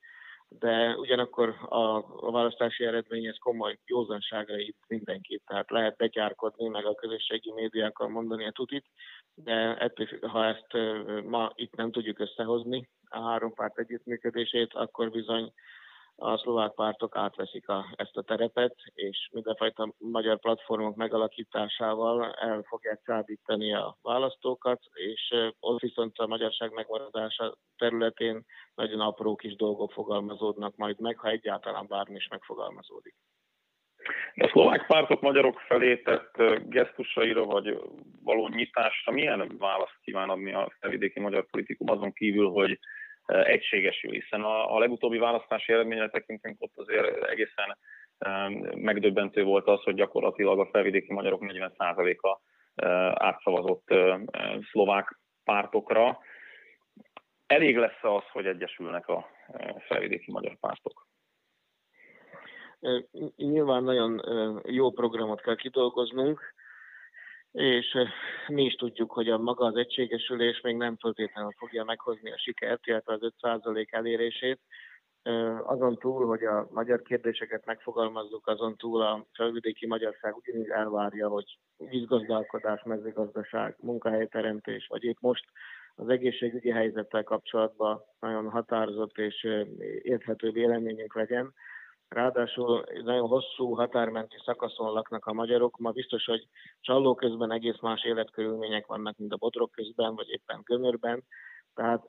de 0.59 0.95
ugyanakkor 0.97 1.55
a, 1.69 1.97
a 2.27 2.31
választási 2.31 2.85
eredményhez 2.85 3.37
komoly 3.39 3.79
józanságra 3.85 4.57
itt 4.57 4.79
mindenkit, 4.87 5.41
tehát 5.45 5.69
lehet 5.71 5.97
betyárkodni, 5.97 6.67
meg 6.67 6.85
a 6.85 6.95
közösségi 6.95 7.51
médiákkal 7.51 8.07
mondani 8.07 8.45
a 8.45 8.51
tutit, 8.51 8.85
de 9.33 9.77
ettől, 9.77 10.07
ha 10.21 10.45
ezt 10.45 10.67
ma 11.23 11.51
itt 11.55 11.75
nem 11.75 11.91
tudjuk 11.91 12.19
összehozni, 12.19 12.89
a 13.09 13.29
három 13.29 13.53
párt 13.53 13.79
együttműködését, 13.79 14.73
akkor 14.73 15.09
bizony 15.09 15.53
a 16.15 16.37
szlovák 16.37 16.71
pártok 16.71 17.15
átveszik 17.15 17.69
a, 17.69 17.85
ezt 17.95 18.17
a 18.17 18.21
terepet, 18.21 18.75
és 18.93 19.29
mindenfajta 19.31 19.93
magyar 19.97 20.39
platformok 20.39 20.95
megalakításával 20.95 22.33
el 22.33 22.61
fogják 22.61 23.01
csábítani 23.05 23.73
a 23.73 23.97
választókat, 24.01 24.79
és 24.93 25.33
ott 25.59 25.79
viszont 25.79 26.17
a 26.17 26.27
magyarság 26.27 26.73
megmaradása 26.73 27.57
területén 27.77 28.45
nagyon 28.75 28.99
apró 28.99 29.35
kis 29.35 29.55
dolgok 29.55 29.91
fogalmazódnak 29.91 30.75
majd 30.75 30.99
meg, 30.99 31.17
ha 31.17 31.29
egyáltalán 31.29 31.87
bármi 31.87 32.15
is 32.15 32.27
megfogalmazódik. 32.27 33.15
A 34.35 34.47
szlovák 34.47 34.85
pártok 34.87 35.21
magyarok 35.21 35.59
felé 35.59 35.97
tett 35.97 36.35
gesztusaira 36.69 37.45
vagy 37.45 37.77
való 38.23 38.47
nyitásra 38.47 39.11
milyen 39.11 39.55
választ 39.57 39.99
kíván 40.01 40.29
adni 40.29 40.53
a 40.53 40.71
felvidéki 40.79 41.19
magyar 41.19 41.45
politikum 41.45 41.89
azon 41.89 42.13
kívül, 42.13 42.49
hogy 42.49 42.79
egységesül, 43.25 44.11
hiszen 44.11 44.41
a, 44.41 44.75
a 44.75 44.79
legutóbbi 44.79 45.17
választási 45.17 45.73
eredményre 45.73 46.09
tekintünk 46.09 46.61
ott 46.61 46.73
azért 46.75 47.23
egészen 47.23 47.77
megdöbbentő 48.75 49.43
volt 49.43 49.67
az, 49.67 49.83
hogy 49.83 49.95
gyakorlatilag 49.95 50.59
a 50.59 50.69
felvidéki 50.71 51.13
magyarok 51.13 51.41
40%-a 51.43 52.39
átszavazott 53.23 53.93
szlovák 54.71 55.19
pártokra. 55.43 56.19
Elég 57.47 57.77
lesz 57.77 58.01
az, 58.01 58.23
hogy 58.31 58.45
egyesülnek 58.45 59.07
a 59.07 59.29
felvidéki 59.87 60.31
magyar 60.31 60.57
pártok? 60.59 61.07
Nyilván 63.35 63.83
nagyon 63.83 64.21
jó 64.65 64.91
programot 64.91 65.41
kell 65.41 65.55
kidolgoznunk, 65.55 66.53
és 67.53 67.97
mi 68.47 68.63
is 68.63 68.73
tudjuk, 68.73 69.11
hogy 69.11 69.29
a 69.29 69.37
maga 69.37 69.65
az 69.65 69.75
egységesülés 69.75 70.61
még 70.61 70.75
nem 70.75 70.97
feltétlenül 70.97 71.51
fogja 71.57 71.83
meghozni 71.83 72.31
a 72.31 72.37
sikert, 72.37 72.87
illetve 72.87 73.13
az 73.13 73.33
5% 73.41 73.85
elérését. 73.89 74.59
Azon 75.63 75.97
túl, 75.97 76.25
hogy 76.25 76.43
a 76.43 76.67
magyar 76.71 77.01
kérdéseket 77.01 77.65
megfogalmazzuk, 77.65 78.47
azon 78.47 78.75
túl 78.77 79.01
a 79.01 79.25
felvidéki 79.33 79.87
magyarság 79.87 80.35
ugyanígy 80.35 80.69
elvárja, 80.69 81.27
hogy 81.27 81.57
vízgazdálkodás, 81.77 82.83
mezőgazdaság, 82.83 83.75
munkahelyteremtés, 83.79 84.87
vagy 84.87 85.03
épp 85.03 85.17
most 85.19 85.45
az 85.95 86.09
egészségügyi 86.09 86.69
helyzettel 86.69 87.23
kapcsolatban 87.23 88.01
nagyon 88.19 88.49
határozott 88.49 89.17
és 89.17 89.47
érthető 90.01 90.51
véleményünk 90.51 91.15
legyen. 91.15 91.53
Ráadásul 92.13 92.83
nagyon 93.03 93.27
hosszú 93.27 93.73
határmenti 93.73 94.35
szakaszon 94.45 94.91
laknak 94.91 95.25
a 95.25 95.33
magyarok. 95.33 95.77
Ma 95.77 95.91
biztos, 95.91 96.25
hogy 96.25 96.47
csalló 96.79 97.15
közben 97.15 97.51
egész 97.51 97.79
más 97.81 98.03
életkörülmények 98.03 98.85
vannak, 98.85 99.17
mint 99.17 99.33
a 99.33 99.37
botrok 99.37 99.71
közben, 99.71 100.15
vagy 100.15 100.29
éppen 100.29 100.61
gömörben. 100.63 101.23
Tehát 101.73 102.03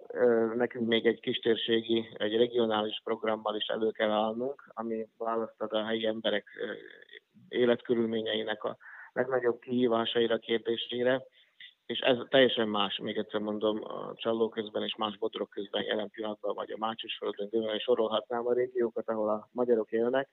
nekünk 0.55 0.89
még 0.89 1.07
egy 1.07 1.21
kistérségi, 1.21 2.09
egy 2.13 2.37
regionális 2.37 3.01
programmal 3.05 3.57
is 3.57 3.67
elő 3.67 3.91
kell 3.91 4.11
állnunk, 4.11 4.71
ami 4.75 5.09
választad 5.19 5.73
a 5.73 5.85
helyi 5.85 6.07
emberek 6.07 6.49
életkörülményeinek 7.49 8.65
a 8.65 8.77
legnagyobb 9.13 9.59
kihívásaira, 9.61 10.39
kérdésére 10.39 11.23
és 11.87 11.99
ez 11.99 12.17
teljesen 12.29 12.69
más, 12.69 12.99
még 12.99 13.17
egyszer 13.17 13.41
mondom, 13.41 13.81
a 13.85 14.15
Csalló 14.15 14.49
közben 14.49 14.83
és 14.83 14.97
más 14.97 15.19
botrok 15.19 15.51
közben 15.51 15.83
jelen 15.83 16.11
pillanatban, 16.11 16.55
vagy 16.55 16.71
a 16.71 16.79
Mácsisföldön, 16.79 17.49
és 17.75 17.83
sorolhatnám 17.83 18.47
a 18.47 18.53
régiókat, 18.53 19.09
ahol 19.09 19.29
a 19.29 19.49
magyarok 19.53 19.93
élnek. 19.93 20.29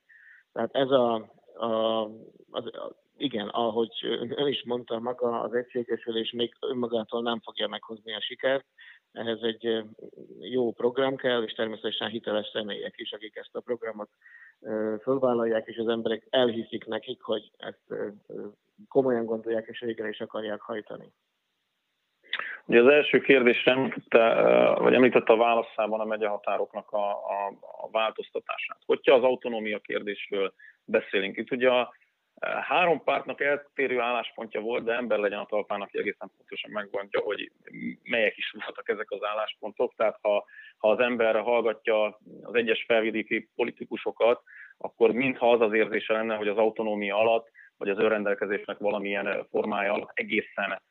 Tehát 0.51 0.75
ez 0.75 0.89
a, 0.89 1.13
a, 1.53 2.03
az, 2.51 2.65
a 2.65 2.95
igen, 3.17 3.47
ahogy 3.47 3.91
ön 4.35 4.47
is 4.47 4.63
mondta, 4.65 4.99
maga 4.99 5.41
az 5.41 5.53
egységesülés 5.53 6.31
még 6.31 6.55
önmagától 6.59 7.21
nem 7.21 7.39
fogja 7.39 7.67
meghozni 7.67 8.13
a 8.13 8.21
sikert. 8.21 8.65
Ehhez 9.11 9.41
egy 9.41 9.83
jó 10.39 10.71
program 10.71 11.15
kell, 11.15 11.43
és 11.43 11.53
természetesen 11.53 12.09
hiteles 12.09 12.49
személyek 12.53 12.93
is, 12.97 13.11
akik 13.11 13.35
ezt 13.35 13.55
a 13.55 13.59
programot 13.59 14.09
fölvállalják, 15.01 15.67
és 15.67 15.77
az 15.77 15.87
emberek 15.87 16.27
elhiszik 16.29 16.85
nekik, 16.85 17.21
hogy 17.21 17.51
ezt 17.57 18.13
komolyan 18.87 19.25
gondolják, 19.25 19.67
és 19.67 19.79
végre 19.79 20.09
is 20.09 20.19
akarják 20.19 20.61
hajtani. 20.61 21.13
Ugye 22.71 22.81
az 22.81 22.87
első 22.87 23.21
kérdésem, 23.21 23.93
te, 24.09 24.33
vagy 24.77 24.93
említette 24.93 25.33
a 25.33 25.37
válaszában 25.37 25.99
a 25.99 26.05
megyehatároknak 26.05 26.91
a, 26.91 27.09
a, 27.09 27.47
a 27.81 27.89
változtatását. 27.89 28.77
Hogyha 28.85 29.15
az 29.15 29.23
autonómia 29.23 29.79
kérdésről 29.79 30.53
beszélünk, 30.85 31.37
itt 31.37 31.51
ugye 31.51 31.69
a 31.69 31.93
három 32.61 33.03
pártnak 33.03 33.41
eltérő 33.41 33.99
álláspontja 33.99 34.61
volt, 34.61 34.83
de 34.83 34.93
ember 34.93 35.19
legyen 35.19 35.39
a 35.39 35.45
talpán, 35.45 35.81
aki 35.81 35.97
egészen 35.97 36.31
pontosan 36.37 36.71
megmondja, 36.71 37.19
hogy 37.19 37.51
melyek 38.03 38.37
is 38.37 38.55
voltak 38.65 38.89
ezek 38.89 39.11
az 39.11 39.23
álláspontok. 39.23 39.93
Tehát 39.95 40.17
ha, 40.21 40.45
ha 40.77 40.89
az 40.89 40.99
ember 40.99 41.39
hallgatja 41.39 42.19
az 42.41 42.53
egyes 42.53 42.83
felvidéki 42.87 43.49
politikusokat, 43.55 44.41
akkor 44.77 45.11
mintha 45.11 45.51
az 45.51 45.61
az 45.61 45.73
érzése 45.73 46.13
lenne, 46.13 46.35
hogy 46.35 46.47
az 46.47 46.57
autonómia 46.57 47.17
alatt, 47.17 47.47
vagy 47.77 47.89
az 47.89 47.97
önrendelkezésnek 47.97 48.77
valamilyen 48.77 49.47
formája 49.49 49.93
alatt 49.93 50.11
egészen 50.13 50.81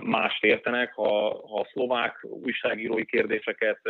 mást 0.00 0.44
értenek, 0.44 0.94
ha, 0.94 1.08
ha 1.48 1.60
a 1.60 1.68
szlovák 1.72 2.24
újságírói 2.24 3.04
kérdéseket, 3.04 3.80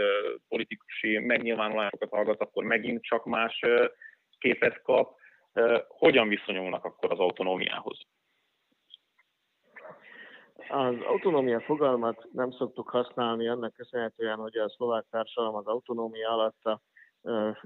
politikusi 0.49 1.19
megnyilvánulásokat 1.19 2.11
hallgat, 2.11 2.41
akkor 2.41 2.65
megint 2.65 3.03
csak 3.03 3.25
más 3.25 3.61
képet 4.39 4.83
kap. 4.83 5.17
Hogyan 5.89 6.29
viszonyulnak 6.29 6.85
akkor 6.85 7.13
az 7.13 7.19
autonómiához? 7.19 7.99
Az 10.69 10.95
autonómia 11.07 11.61
fogalmat 11.61 12.29
nem 12.33 12.51
szoktuk 12.51 12.89
használni 12.89 13.49
annak 13.49 13.75
köszönhetően, 13.75 14.37
hogy 14.37 14.57
a 14.57 14.71
szlovák 14.71 15.05
társadalom 15.11 15.55
az 15.55 15.67
autonómia 15.67 16.31
alatt 16.31 16.65
a 16.65 16.81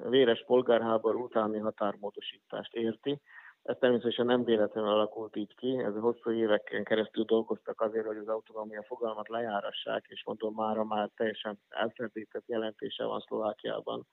véres 0.09 0.45
polgárháború 0.47 1.23
utáni 1.23 1.59
határmódosítást 1.59 2.75
érti. 2.75 3.21
Ez 3.67 3.77
természetesen 3.81 4.27
nem 4.27 4.45
véletlenül 4.45 4.91
alakult 4.91 5.37
így 5.37 5.55
ki, 5.55 5.79
ez 5.79 5.95
a 5.95 6.01
hosszú 6.01 6.31
éveken 6.31 6.85
keresztül 6.85 7.25
dolgoztak 7.25 7.81
azért, 7.81 8.07
hogy 8.07 8.17
az 8.17 8.29
autonómia 8.29 8.83
fogalmat 8.83 9.29
lejárassák, 9.29 10.05
és 10.09 10.23
mondom, 10.25 10.55
mára 10.55 10.85
már 10.85 11.11
teljesen 11.17 11.59
elferdített 11.69 12.47
jelentése 12.47 13.05
van 13.05 13.21
Szlovákiában 13.21 14.07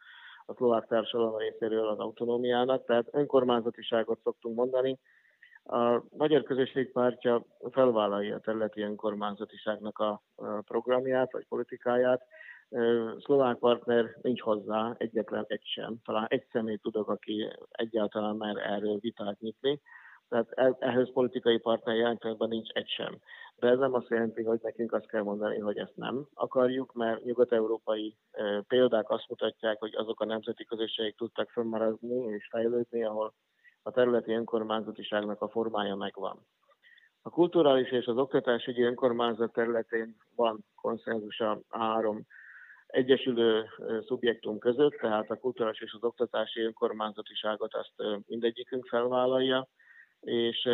a 0.46 0.54
szlovák 0.54 0.86
társadalom 0.86 1.38
részéről 1.38 1.88
az 1.88 2.00
autonómiának, 2.00 2.86
tehát 2.86 3.08
önkormányzatiságot 3.12 4.20
szoktunk 4.24 4.56
mondani. 4.56 5.00
A 5.64 6.02
Magyar 6.18 6.44
Közösség 6.44 6.92
Pártja 6.92 7.46
felvállalja 7.72 8.36
a 8.36 8.40
területi 8.40 8.82
önkormányzatiságnak 8.82 10.00
a 10.00 10.22
programját 10.66 11.32
vagy 11.32 11.46
politikáját, 11.48 12.26
szlovák 13.20 13.58
partner 13.58 14.16
nincs 14.22 14.42
hozzá, 14.42 14.96
egyetlen 14.98 15.46
egy 15.48 15.64
sem. 15.64 15.96
Talán 16.06 16.26
egy 16.30 16.46
személy 16.52 16.78
tudok, 16.78 17.10
aki 17.10 17.50
egyáltalán 17.72 18.36
már 18.36 18.58
erről 18.58 18.98
vitát 18.98 19.40
nyitni. 19.40 19.82
Tehát 20.30 20.52
e, 20.52 20.76
ehhez 20.80 21.12
politikai 21.14 21.58
partner 21.58 21.96
jelentékben 21.96 22.50
nincs 22.50 22.70
egy 22.70 22.90
sem. 22.90 23.18
De 23.56 23.68
ez 23.68 23.78
nem 23.78 23.94
azt 23.94 24.10
jelenti, 24.10 24.44
hogy 24.44 24.60
nekünk 24.62 24.94
azt 24.94 25.08
kell 25.08 25.22
mondani, 25.22 25.60
hogy 25.60 25.78
ezt 25.78 25.96
nem 25.96 26.28
akarjuk, 26.34 26.94
mert 26.94 27.24
nyugat-európai 27.24 28.18
példák 28.68 29.10
azt 29.10 29.30
mutatják, 29.30 29.80
hogy 29.80 29.96
azok 29.96 30.22
a 30.22 30.26
nemzeti 30.26 30.66
közösségek 30.66 31.16
tudtak 31.16 31.50
fönnmaradni 31.50 32.24
és 32.24 32.48
fejlődni, 32.52 33.04
ahol 33.04 33.34
a 33.82 33.92
területi 33.92 34.34
önkormányzatiságnak 34.34 35.42
a 35.42 35.50
formája 35.50 35.96
megvan. 35.96 36.46
A 37.22 37.30
kulturális 37.30 37.92
és 37.92 38.06
az 38.06 38.18
oktatásügyi 38.18 38.82
önkormányzat 38.82 39.54
területén 39.54 40.16
van 40.36 40.66
konszenzus 40.76 41.40
a 41.40 41.62
három 41.70 42.26
egyesülő 42.94 43.66
szubjektum 44.06 44.60
között, 44.60 44.94
tehát 44.94 45.30
a 45.30 45.36
kulturális 45.36 45.82
és 45.82 45.94
az 45.94 46.04
oktatási 46.04 46.62
önkormányzatiságot 46.62 47.74
azt 47.74 48.24
mindegyikünk 48.28 48.88
felvállalja, 48.88 49.68
és 50.20 50.70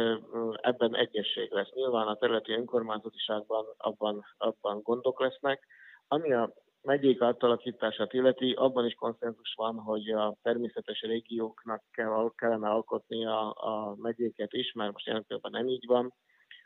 ebben 0.61 0.95
egyesség 0.95 1.51
lesz. 1.51 1.71
Nyilván 1.73 2.07
a 2.07 2.15
területi 2.15 2.51
önkormányzatiságban 2.51 3.65
abban, 3.77 4.25
abban 4.37 4.81
gondok 4.81 5.19
lesznek. 5.19 5.67
Ami 6.07 6.33
a 6.33 6.53
megyék 6.81 7.21
átalakítását 7.21 8.13
illeti, 8.13 8.51
abban 8.51 8.85
is 8.85 8.93
konszenzus 8.93 9.53
van, 9.55 9.75
hogy 9.75 10.09
a 10.09 10.35
természetes 10.41 11.01
régióknak 11.01 11.83
kell, 11.91 12.31
kellene 12.35 12.69
alkotni 12.69 13.25
a, 13.25 13.47
a 13.49 13.95
megyéket 13.97 14.53
is, 14.53 14.71
mert 14.71 14.91
most 14.91 15.05
jelentőben 15.05 15.51
nem 15.51 15.67
így 15.67 15.85
van. 15.87 16.13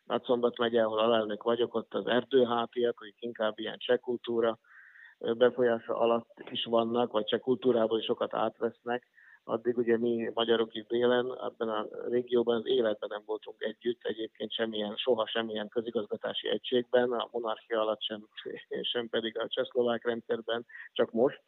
Nagyszombat 0.03 0.57
megye, 0.57 0.83
ahol 0.83 0.99
alelnök 0.99 1.43
vagyok, 1.43 1.75
ott 1.75 1.93
az 1.93 2.07
erdőhátiak, 2.07 2.97
hogy 2.97 3.13
inkább 3.19 3.59
ilyen 3.59 3.77
cseh 3.77 3.97
kultúra, 3.97 4.59
befolyása 5.37 5.97
alatt 5.97 6.43
is 6.51 6.65
vannak, 6.65 7.11
vagy 7.11 7.25
csak 7.25 7.41
kultúrából 7.41 7.99
is 7.99 8.05
sokat 8.05 8.33
átvesznek, 8.33 9.07
addig 9.43 9.77
ugye 9.77 9.97
mi 9.97 10.31
magyarok 10.33 10.75
itt 10.75 10.87
délen, 10.87 11.37
ebben 11.43 11.69
a 11.69 11.87
régióban 12.09 12.55
az 12.55 12.65
életben 12.65 13.09
nem 13.11 13.21
voltunk 13.25 13.61
együtt, 13.61 14.03
egyébként 14.03 14.51
semmilyen, 14.51 14.95
soha 14.95 15.27
semmilyen 15.27 15.67
közigazgatási 15.67 16.47
egységben, 16.47 17.11
a 17.11 17.27
monarchia 17.31 17.81
alatt 17.81 18.01
sem, 18.01 18.27
sem 18.93 19.09
pedig 19.09 19.39
a 19.39 19.47
csehszlovák 19.47 20.05
rendszerben, 20.05 20.65
csak 20.91 21.11
most. 21.11 21.41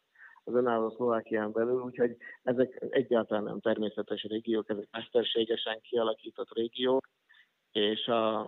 az 0.44 0.54
önálló 0.54 0.90
Szlovákián 0.90 1.52
belül, 1.52 1.82
úgyhogy 1.82 2.16
ezek 2.42 2.86
egyáltalán 2.90 3.44
nem 3.44 3.60
természetes 3.60 4.22
régiók, 4.22 4.68
ezek 4.68 4.88
mesterségesen 4.90 5.80
kialakított 5.80 6.52
régiók, 6.52 7.08
és 7.76 8.06
a, 8.06 8.38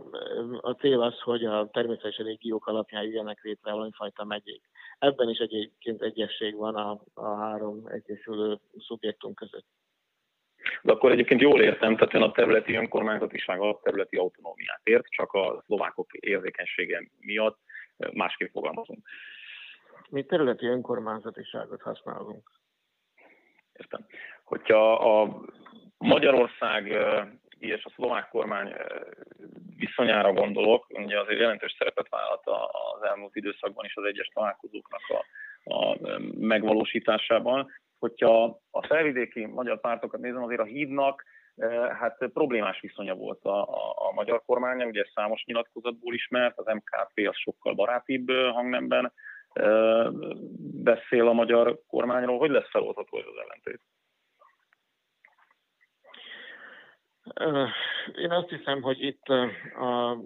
a 0.61 0.77
cél 0.79 1.03
az, 1.03 1.21
hogy 1.21 1.45
a 1.45 1.69
természetes 1.71 2.17
régiók 2.17 2.67
alapján 2.67 3.03
jöjjenek 3.03 3.43
létre 3.43 3.73
valamifajta 3.73 4.25
megyék. 4.25 4.63
Ebben 4.99 5.29
is 5.29 5.39
egyébként 5.39 6.03
egyesség 6.03 6.57
van 6.57 6.75
a, 6.75 7.01
a 7.15 7.35
három 7.37 7.87
egyesülő 7.87 8.59
szubjektum 8.79 9.35
között. 9.35 9.67
De 10.83 10.93
akkor 10.93 11.13
egyébként 11.13 11.41
jól 11.41 11.63
értem, 11.63 11.97
tehát 11.97 12.15
ön 12.15 12.23
a 12.23 12.31
területi 12.31 12.75
önkormányzatiság 12.75 13.61
a 13.61 13.81
területi 13.83 14.17
autonómiát 14.17 14.81
ért, 14.83 15.09
csak 15.09 15.33
a 15.33 15.63
szlovákok 15.67 16.13
érzékenysége 16.13 17.11
miatt 17.19 17.59
másképp 18.13 18.53
fogalmazunk. 18.53 19.09
Mi 20.11 20.25
területi 20.25 20.67
önkormányzatiságot 20.67 21.83
használunk. 21.83 22.51
Értem. 23.73 24.07
Hogyha 24.45 24.93
a 24.93 25.45
Magyarország 25.99 26.97
és 27.59 27.85
a 27.85 27.93
szlovák 27.95 28.29
kormány 28.29 28.75
viszonyára 29.77 30.33
gondolok, 30.33 30.87
ugye 30.89 31.21
azért 31.21 31.41
jelentős 31.41 31.75
szerepet 31.79 32.09
vállalt 32.09 32.47
az 32.47 33.03
elmúlt 33.09 33.37
időszakban 33.37 33.85
is 33.85 33.97
az 33.97 34.05
egyes 34.05 34.31
találkozóknak 34.35 35.01
a, 35.09 35.25
a 35.75 35.99
megvalósításában. 36.39 37.71
Hogyha 37.99 38.61
a 38.71 38.87
felvidéki 38.87 39.47
magyar 39.47 39.81
pártokat 39.81 40.21
nézem, 40.21 40.43
azért 40.43 40.61
a 40.61 40.65
hídnak 40.65 41.25
hát 41.99 42.29
problémás 42.33 42.81
viszonya 42.81 43.15
volt 43.15 43.45
a, 43.45 43.63
a, 43.63 43.95
a 44.09 44.13
magyar 44.15 44.43
kormánya, 44.47 44.87
ugye 44.87 45.05
számos 45.15 45.45
nyilatkozatból 45.45 46.15
ismert, 46.15 46.59
az 46.59 46.75
MKP 46.75 47.29
az 47.29 47.37
sokkal 47.37 47.75
barátibb 47.75 48.31
hangnemben 48.31 49.13
beszél 50.83 51.29
a 51.29 51.33
magyar 51.33 51.79
kormányról. 51.87 52.39
Hogy 52.39 52.51
lesz 52.51 52.71
feloldható 52.71 53.19
ez 53.19 53.25
az 53.27 53.43
ellentét? 53.43 53.81
Én 58.15 58.31
azt 58.31 58.49
hiszem, 58.49 58.83
hogy 58.83 59.03
itt 59.03 59.27
a 59.75 60.17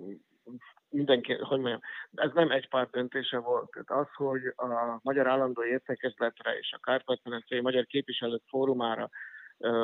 mindenki, 0.88 1.32
hogy 1.32 1.58
mondjam, 1.58 1.80
ez 2.14 2.30
nem 2.32 2.50
egy 2.50 2.68
párt 2.68 2.90
döntése 2.90 3.38
volt. 3.38 3.70
Tehát 3.70 4.06
az, 4.06 4.14
hogy 4.14 4.40
a 4.56 4.98
Magyar 5.02 5.26
Állandó 5.26 5.64
Értekezletre 5.64 6.58
és 6.58 6.72
a 6.72 6.78
Kárpát-medencei 6.78 7.60
Magyar 7.60 7.84
Képviselők 7.84 8.42
Fórumára 8.46 9.08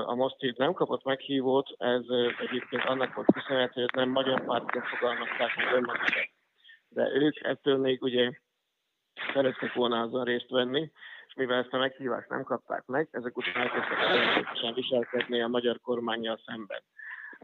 a 0.05 0.15
Mosztit 0.15 0.57
nem 0.57 0.73
kapott 0.73 1.05
meghívót, 1.05 1.69
ez 1.77 2.03
egyébként 2.39 2.85
annak 2.85 3.15
volt 3.15 3.33
köszönhető, 3.33 3.81
hogy 3.81 3.91
nem 3.95 4.09
magyar 4.09 4.45
pártként 4.45 4.87
fogalmazták 4.87 5.57
meg 5.57 5.73
önmagukat. 5.73 6.31
De 6.89 7.11
ők 7.13 7.41
ettől 7.41 7.79
még 7.79 8.03
ugye 8.03 8.31
szerettek 9.33 9.73
volna 9.73 10.01
azon 10.01 10.25
részt 10.25 10.51
venni, 10.51 10.91
és 11.27 11.35
mivel 11.35 11.59
ezt 11.59 11.73
a 11.73 11.79
meghívást 11.79 12.29
nem 12.29 12.43
kapták 12.43 12.87
meg, 12.87 13.09
ezek 13.11 13.37
után 13.37 13.57
elkezdtek 13.57 14.75
viselkedni 14.75 15.43
a 15.43 15.49
magyar 15.49 15.81
kormányjal 15.81 16.41
szemben. 16.47 16.83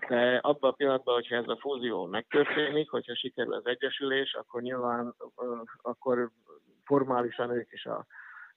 De 0.09 0.37
abban 0.37 0.71
a 0.71 0.75
pillanatban, 0.75 1.15
hogyha 1.15 1.37
ez 1.37 1.49
a 1.49 1.59
fúzió 1.61 2.07
megtörténik, 2.07 2.91
hogyha 2.91 3.15
sikerül 3.15 3.55
az 3.55 3.67
egyesülés, 3.67 4.35
akkor 4.35 4.63
nyilván 4.63 5.15
akkor 5.83 6.31
formálisan 6.85 7.51
ők 7.51 7.73
is 7.73 7.85
a 7.85 8.07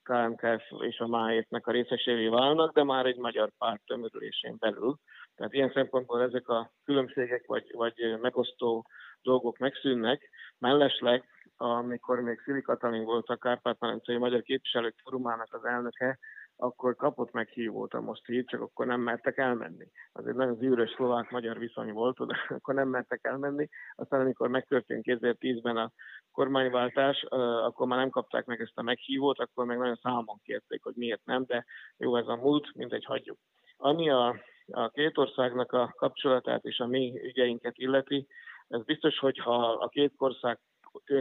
KMKF 0.04 0.64
és 0.80 1.00
a 1.00 1.08
máétnek 1.08 1.68
a 1.68 1.72
részesévé 1.72 2.28
válnak, 2.28 2.74
de 2.74 2.84
már 2.84 3.06
egy 3.06 3.18
magyar 3.18 3.52
párt 3.58 3.82
tömörülésén 3.86 4.56
belül. 4.60 4.96
Tehát 5.36 5.54
ilyen 5.54 5.72
szempontból 5.74 6.22
ezek 6.22 6.48
a 6.48 6.72
különbségek 6.84 7.46
vagy, 7.46 7.72
vagy 7.74 8.18
megosztó 8.22 8.86
dolgok 9.22 9.58
megszűnnek. 9.58 10.30
Mellesleg, 10.58 11.24
amikor 11.58 12.20
még 12.20 12.40
Szili 12.40 12.62
Katalin 12.62 13.04
volt 13.04 13.28
a 13.28 13.36
Kárpát-Medencei 13.36 14.18
Magyar 14.18 14.42
Képviselők 14.42 14.96
Forumának 15.04 15.54
az 15.54 15.66
elnöke, 15.66 16.20
akkor 16.58 16.96
kapott 16.96 17.32
meghívót 17.32 17.94
a 17.94 18.02
most 18.02 18.30
így, 18.30 18.46
csak 18.46 18.62
akkor 18.62 18.86
nem 18.86 19.02
mertek 19.02 19.38
elmenni. 19.38 19.88
Az 20.12 20.28
egy 20.28 20.36
nagyon 20.36 20.56
zűrös 20.56 20.92
szlovák-magyar 20.96 21.58
viszony 21.58 21.92
volt, 21.92 22.26
de 22.26 22.38
akkor 22.58 22.74
nem 22.74 22.88
mertek 22.88 23.20
elmenni. 23.24 23.70
Aztán 23.96 24.22
amikor 24.22 24.50
megtörtént 24.50 25.04
2010-ben 25.08 25.78
a 25.78 25.92
kormányváltás, 26.32 27.24
akkor 27.64 27.88
már 27.88 28.00
nem 28.00 28.10
kapták 28.10 28.46
meg 28.46 28.62
ezt 28.62 28.78
a 28.78 28.82
meghívót, 28.82 29.40
akkor 29.40 29.66
meg 29.66 29.78
nagyon 29.78 30.00
számon 30.02 30.40
kérték, 30.44 30.84
hogy 30.84 30.96
miért 30.96 31.26
nem, 31.26 31.44
de 31.46 31.66
jó 31.98 32.16
ez 32.16 32.28
a 32.28 32.36
múlt, 32.36 32.76
mindegy, 32.76 33.06
hagyjuk. 33.06 33.38
Ami 33.78 34.10
a, 34.10 34.36
a 34.72 34.90
két 34.90 35.18
országnak 35.18 35.72
a 35.72 35.94
kapcsolatát 35.98 36.64
és 36.64 36.80
a 36.80 36.88
mi 36.88 37.20
ügyeinket 37.24 37.78
illeti, 37.78 38.28
ez 38.68 38.84
biztos, 38.84 39.20
hogy 39.20 39.38
ha 39.38 39.72
a 39.72 39.88
két, 39.88 40.14
ország, 40.18 40.60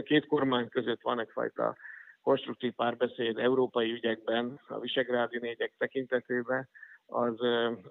két 0.03 0.25
kormány 0.25 0.69
között 0.69 1.01
van 1.01 1.19
egyfajta 1.19 1.75
konstruktív 2.27 2.73
párbeszéd 2.73 3.37
európai 3.37 3.91
ügyekben, 3.91 4.59
a 4.67 4.79
visegrádi 4.79 5.39
négyek 5.39 5.73
tekintetében, 5.77 6.69
az 7.05 7.41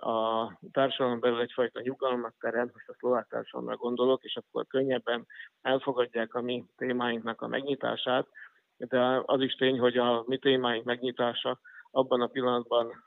a 0.01 0.53
társadalom 0.73 1.21
belül 1.21 1.41
egyfajta 1.41 1.81
nyugalmat 1.81 2.35
teremt, 2.41 2.73
most 2.73 2.89
a 2.89 2.95
szlovák 2.99 3.27
társadalomra 3.29 3.77
gondolok, 3.77 4.25
és 4.25 4.37
akkor 4.37 4.67
könnyebben 4.67 5.27
elfogadják 5.63 6.35
a 6.35 6.41
mi 6.41 6.65
témáinknak 6.77 7.41
a 7.41 7.47
megnyitását, 7.47 8.27
de 8.77 9.23
az 9.25 9.41
is 9.41 9.55
tény, 9.55 9.79
hogy 9.79 9.97
a 9.97 10.25
mi 10.27 10.39
témáink 10.39 10.85
megnyitása 10.85 11.61
abban 11.91 12.21
a 12.21 12.27
pillanatban, 12.27 13.05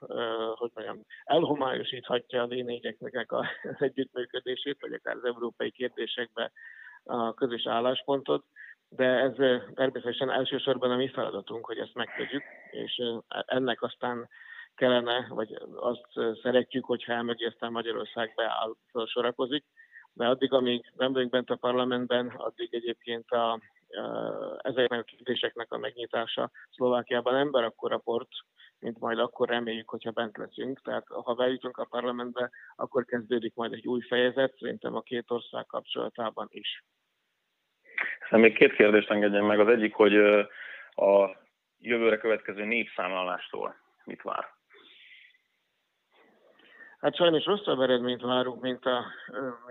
hogy 0.53 0.71
mondjam, 0.73 1.01
elhomályosíthatja 1.23 2.41
a 2.41 2.45
lényegeknek 2.45 3.31
az 3.31 3.45
együttműködését, 3.87 4.77
vagy 4.79 4.93
akár 4.93 5.15
az 5.15 5.25
európai 5.25 5.71
kérdésekbe 5.71 6.51
a 7.03 7.33
közös 7.33 7.67
álláspontot, 7.67 8.45
de 8.89 9.05
ez 9.05 9.33
természetesen 9.73 10.29
elsősorban 10.31 10.91
a 10.91 10.95
mi 10.95 11.07
feladatunk, 11.07 11.65
hogy 11.65 11.77
ezt 11.77 11.93
megtegyük, 11.93 12.43
és 12.71 13.01
ennek 13.27 13.81
aztán 13.81 14.29
kellene, 14.75 15.25
vagy 15.29 15.57
azt 15.75 16.39
szeretjük, 16.41 16.85
hogyha 16.85 17.13
elmegyi 17.13 17.45
aztán 17.45 17.71
Magyarország 17.71 18.33
beáll, 18.35 18.75
sorakozik, 19.05 19.65
de 20.13 20.27
addig, 20.27 20.53
amíg 20.53 20.91
nem 20.95 21.13
vagyunk 21.13 21.31
bent 21.31 21.49
a 21.49 21.55
parlamentben, 21.55 22.27
addig 22.27 22.73
egyébként 22.73 23.31
a, 23.31 23.59
ezeknek 24.57 24.99
a 24.99 25.03
kérdéseknek 25.03 25.71
a 25.71 25.77
megnyitása 25.77 26.51
Szlovákiában 26.71 27.35
ember 27.35 27.63
akkor 27.63 27.91
a 27.91 27.97
port, 27.97 28.29
mint 28.79 28.99
majd 28.99 29.19
akkor 29.19 29.49
reméljük, 29.49 29.89
hogyha 29.89 30.11
bent 30.11 30.37
leszünk. 30.37 30.81
Tehát 30.81 31.07
ha 31.07 31.33
bejutunk 31.33 31.77
a 31.77 31.87
parlamentbe, 31.89 32.51
akkor 32.75 33.05
kezdődik 33.05 33.55
majd 33.55 33.73
egy 33.73 33.87
új 33.87 34.01
fejezet, 34.01 34.57
szerintem 34.57 34.95
a 34.95 35.01
két 35.01 35.31
ország 35.31 35.65
kapcsolatában 35.65 36.47
is. 36.49 36.83
Szóval 38.23 38.39
még 38.39 38.57
két 38.57 38.73
kérdést 38.73 39.09
engedjen 39.09 39.43
meg. 39.43 39.59
Az 39.59 39.67
egyik, 39.67 39.93
hogy 39.93 40.15
a 40.95 41.37
jövőre 41.79 42.17
következő 42.17 42.65
népszámlálástól 42.65 43.75
mit 44.03 44.21
vár? 44.21 44.57
Hát 46.99 47.15
sajnos 47.15 47.45
rosszabb 47.45 47.79
eredményt 47.79 48.21
várunk, 48.21 48.61
mint 48.61 48.85
a, 48.85 49.05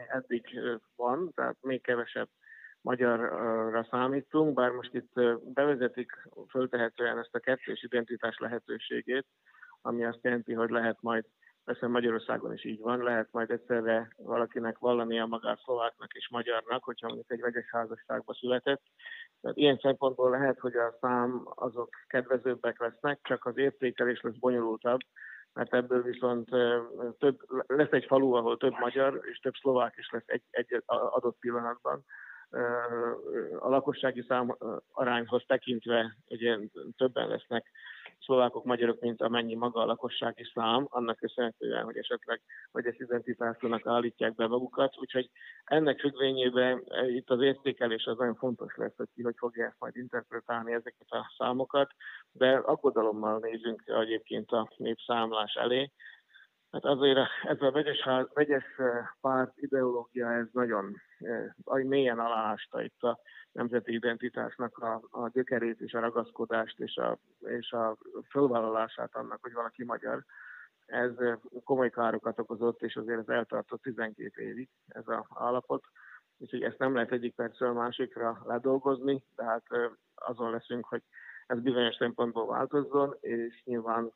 eddig 0.09 0.61
van, 0.97 1.33
tehát 1.35 1.57
még 1.61 1.83
kevesebb 1.83 2.29
magyarra 2.81 3.87
számítunk, 3.91 4.55
bár 4.55 4.71
most 4.71 4.95
itt 4.95 5.13
bevezetik 5.55 6.13
föltehetően 6.49 7.19
ezt 7.19 7.35
a 7.35 7.39
kettős 7.39 7.83
identitás 7.83 8.39
lehetőségét, 8.39 9.27
ami 9.83 10.05
azt 10.05 10.23
jelenti, 10.23 10.53
hogy 10.53 10.71
lehet 10.71 10.97
majd 11.01 11.25
Persze 11.69 11.87
Magyarországon 11.87 12.53
is 12.53 12.65
így 12.65 12.81
van, 12.81 13.03
lehet 13.03 13.29
majd 13.31 13.51
egyszerre 13.51 14.13
valakinek 14.17 14.79
vallania 14.79 15.27
magát 15.27 15.61
szlováknak 15.61 16.13
és 16.13 16.29
magyarnak, 16.29 16.85
hogyha 16.85 17.07
mondjuk 17.07 17.31
egy 17.31 17.41
vegyes 17.41 17.71
házasságba 17.71 18.35
született. 18.35 18.83
Tehát 19.41 19.57
ilyen 19.57 19.79
szempontból 19.83 20.31
lehet, 20.31 20.59
hogy 20.59 20.77
a 20.77 20.97
szám 21.01 21.43
azok 21.45 21.89
kedvezőbbek 22.07 22.81
lesznek, 22.81 23.19
csak 23.23 23.45
az 23.45 23.57
értékelés 23.57 24.21
lesz 24.21 24.35
bonyolultabb, 24.39 25.01
mert 25.53 25.75
ebből 25.75 26.03
viszont 26.03 26.49
több, 27.19 27.39
lesz 27.67 27.93
egy 27.93 28.05
falu, 28.05 28.33
ahol 28.33 28.57
több 28.57 28.79
magyar 28.79 29.21
és 29.23 29.39
több 29.39 29.55
szlovák 29.55 29.95
is 29.97 30.11
lesz 30.11 30.27
egy, 30.27 30.43
egy 30.51 30.83
adott 30.87 31.39
pillanatban. 31.39 32.05
A 33.59 33.69
lakossági 33.69 34.25
szám 34.29 34.57
arányhoz 34.93 35.45
tekintve 35.47 36.17
ugye 36.29 36.59
többen 36.97 37.29
lesznek 37.29 37.71
szlovákok, 38.21 38.65
magyarok, 38.65 39.01
mint 39.01 39.23
amennyi 39.23 39.55
maga 39.55 39.81
a 39.81 39.87
lakossági 39.87 40.51
szám, 40.55 40.87
annak 40.89 41.17
köszönhetően, 41.17 41.85
hogy 41.85 41.97
esetleg 41.97 42.41
vegyes 42.73 42.99
identitásúnak 42.99 43.87
állítják 43.87 44.35
be 44.35 44.47
magukat. 44.47 44.99
Úgyhogy 44.99 45.31
ennek 45.65 46.01
függvényében 46.01 46.83
eh, 46.89 47.15
itt 47.15 47.31
az 47.31 47.41
értékelés 47.41 48.05
az 48.05 48.17
nagyon 48.17 48.35
fontos 48.35 48.77
lesz, 48.77 48.97
hogy 48.97 49.09
ki 49.15 49.23
hogy 49.23 49.37
fogja 49.39 49.67
ezt 49.67 49.77
majd 49.79 49.97
interpretálni 49.97 50.73
ezeket 50.73 51.07
a 51.11 51.33
számokat, 51.39 51.91
de 52.33 52.57
aggodalommal 52.57 53.39
nézünk 53.39 53.83
egyébként 53.87 54.51
a 54.51 54.69
népszámlás 54.77 55.55
elé, 55.55 55.93
Hát 56.71 56.85
azért 56.85 57.19
ez 57.43 57.63
a 57.63 57.71
vegyes, 57.71 58.09
vegyes 58.35 58.65
eh, 58.77 59.09
párt 59.21 59.53
ideológia, 59.57 60.33
ez 60.33 60.47
nagyon 60.53 60.95
eh, 61.19 61.85
mélyen 61.85 62.19
aláásta 62.19 62.83
itt 62.83 63.03
a 63.03 63.21
nemzeti 63.53 63.93
identitásnak 63.93 64.79
a, 64.79 65.03
a 65.11 65.29
gyökerét 65.29 65.81
és 65.81 65.93
a 65.93 66.01
ragaszkodást 66.01 66.81
és 66.81 66.97
a, 66.97 67.19
és 67.41 67.73
a 67.73 67.97
fölvállalását 68.31 69.15
annak, 69.15 69.39
hogy 69.43 69.53
valaki 69.53 69.85
magyar. 69.85 70.25
Ez 70.87 71.13
komoly 71.65 71.91
károkat 71.91 72.39
okozott, 72.39 72.83
és 72.83 72.97
azért 72.97 73.19
ez 73.19 73.29
eltartott 73.29 73.83
12 73.83 74.43
évig 74.43 74.69
ez 74.87 75.03
az 75.07 75.25
állapot. 75.35 75.85
Úgyhogy 76.39 76.63
ezt 76.63 76.79
nem 76.79 76.95
lehet 76.95 77.13
egyik 77.13 77.35
percről 77.35 77.73
másikra 77.73 78.43
ledolgozni, 78.45 79.25
tehát 79.37 79.63
azon 80.15 80.51
leszünk, 80.51 80.87
hogy 80.87 81.03
ez 81.49 81.61
bizonyos 81.61 81.95
szempontból 81.95 82.47
változzon, 82.47 83.17
és 83.21 83.63
nyilván 83.65 84.13